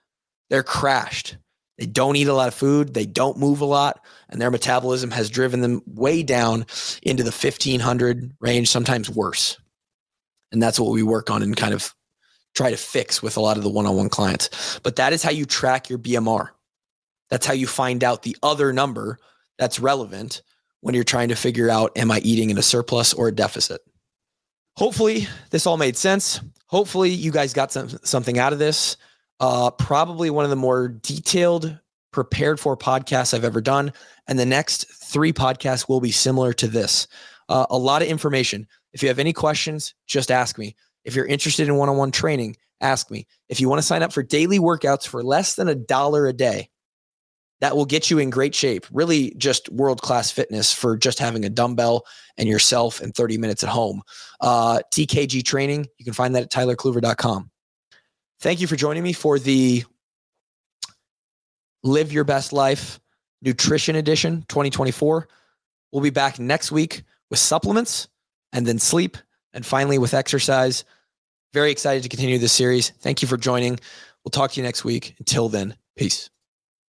they're 0.53 0.62
crashed. 0.62 1.39
They 1.78 1.87
don't 1.87 2.14
eat 2.14 2.28
a 2.28 2.35
lot 2.35 2.49
of 2.49 2.53
food, 2.53 2.93
they 2.93 3.07
don't 3.07 3.39
move 3.39 3.62
a 3.62 3.64
lot, 3.64 4.05
and 4.28 4.39
their 4.39 4.51
metabolism 4.51 5.11
has 5.11 5.30
driven 5.30 5.62
them 5.62 5.80
way 5.87 6.22
down 6.22 6.66
into 7.03 7.22
the 7.22 7.30
1500 7.30 8.33
range, 8.39 8.68
sometimes 8.68 9.09
worse. 9.09 9.57
And 10.53 10.62
that's 10.62 10.78
what 10.78 10.93
we 10.93 11.03
work 11.03 11.30
on 11.30 11.43
and 11.43 11.57
kind 11.57 11.72
of 11.72 11.95
try 12.55 12.70
to 12.70 12.76
fix 12.76 13.22
with 13.22 13.36
a 13.36 13.40
lot 13.40 13.57
of 13.57 13.62
the 13.62 13.70
one 13.70 13.86
on 13.86 13.96
one 13.96 14.09
clients. 14.09 14.80
But 14.82 14.96
that 14.96 15.12
is 15.12 15.22
how 15.22 15.30
you 15.30 15.44
track 15.44 15.88
your 15.88 15.98
BMR. 15.98 16.48
That's 17.30 17.46
how 17.46 17.55
you 17.55 17.66
find 17.66 18.05
out 18.05 18.22
the 18.22 18.36
other 18.42 18.72
number 18.72 19.18
that's 19.59 19.80
relevant 19.80 20.42
when 20.80 20.94
you're 20.94 21.05
trying 21.05 21.28
to 21.28 21.36
figure 21.36 21.70
out 21.70 21.96
am 21.96 22.11
I 22.11 22.18
eating 22.20 22.50
in 22.50 22.59
a 22.59 22.62
surplus 22.62 23.14
or 23.14 23.28
a 23.28 23.32
deficit? 23.32 23.80
Hopefully, 24.76 25.28
this 25.50 25.66
all 25.66 25.76
made 25.76 25.96
sense. 25.96 26.40
Hopefully, 26.66 27.11
you 27.11 27.30
guys 27.30 27.53
got 27.53 27.72
some, 27.72 27.88
something 28.03 28.38
out 28.38 28.53
of 28.53 28.59
this. 28.59 28.96
Uh, 29.40 29.70
probably 29.70 30.30
one 30.30 30.44
of 30.44 30.50
the 30.50 30.57
more 30.57 30.88
detailed, 30.88 31.78
prepared 32.12 32.61
for 32.61 32.76
podcasts 32.76 33.34
I've 33.34 33.44
ever 33.44 33.61
done. 33.61 33.92
And 34.28 34.38
the 34.38 34.46
next 34.46 34.86
three 34.92 35.32
podcasts 35.32 35.88
will 35.88 36.00
be 36.00 36.11
similar 36.11 36.53
to 36.55 36.68
this. 36.68 37.07
Uh, 37.48 37.66
a 37.70 37.78
lot 37.78 38.03
of 38.03 38.09
information. 38.09 38.66
If 38.92 39.03
you 39.03 39.09
have 39.09 39.18
any 39.18 39.32
questions, 39.32 39.94
just 40.07 40.30
ask 40.30 40.59
me. 40.59 40.76
If 41.05 41.14
you're 41.14 41.26
interested 41.26 41.68
in 41.68 41.76
one 41.76 41.88
on 41.88 41.96
one 41.96 42.12
training, 42.12 42.57
ask 42.80 43.11
me. 43.11 43.26
If 43.48 43.61
you 43.61 43.68
want 43.68 43.80
to 43.80 43.86
sign 43.86 44.03
up 44.03 44.12
for 44.12 44.22
daily 44.22 44.59
workouts 44.59 45.07
for 45.07 45.22
less 45.22 45.55
than 45.55 45.68
a 45.68 45.74
dollar 45.74 46.26
a 46.26 46.32
day, 46.32 46.70
that 47.61 47.76
will 47.76 47.84
get 47.84 48.11
you 48.11 48.18
in 48.18 48.28
great 48.28 48.57
shape. 48.57 48.86
Really, 48.90 49.34
just 49.36 49.68
world 49.68 50.03
class 50.03 50.32
fitness 50.32 50.72
for 50.72 50.96
just 50.96 51.20
having 51.20 51.44
a 51.44 51.48
dumbbell 51.48 52.05
and 52.36 52.48
yourself 52.48 53.00
and 53.00 53.14
30 53.14 53.38
minutes 53.38 53.62
at 53.62 53.68
home. 53.68 54.03
Uh, 54.40 54.80
TKG 54.92 55.44
training, 55.44 55.86
you 55.96 56.05
can 56.05 56.12
find 56.12 56.34
that 56.34 56.42
at 56.42 56.50
tylercluver.com. 56.50 57.50
Thank 58.40 58.61
you 58.61 58.66
for 58.66 58.74
joining 58.74 59.05
me 59.05 59.12
for 59.12 59.38
the 59.38 59.84
Live 61.84 62.12
Your 62.12 62.24
Best 62.24 62.53
Life 62.53 62.98
Nutrition 63.42 63.94
Edition 63.94 64.44
2024. 64.48 65.28
We'll 65.92 66.03
be 66.03 66.11
back 66.11 66.40
next 66.40 66.72
week 66.72 67.05
with 67.30 67.38
supplements 67.38 68.09
and 68.53 68.66
then 68.66 68.80
sleep 68.80 69.16
and 69.55 69.64
finally 69.64 69.98
with 69.98 70.14
exercise. 70.14 70.84
Very 71.53 71.70
excited 71.70 72.03
to 72.03 72.09
continue 72.09 72.38
this 72.38 72.53
series. 72.53 72.90
Thank 73.00 73.22
you 73.22 73.28
for 73.28 73.36
joining. 73.36 73.78
We'll 74.24 74.30
talk 74.30 74.53
to 74.53 74.61
you 74.61 74.62
next 74.62 74.84
week. 74.84 75.14
Until 75.18 75.48
then, 75.48 75.76
peace. 75.96 76.30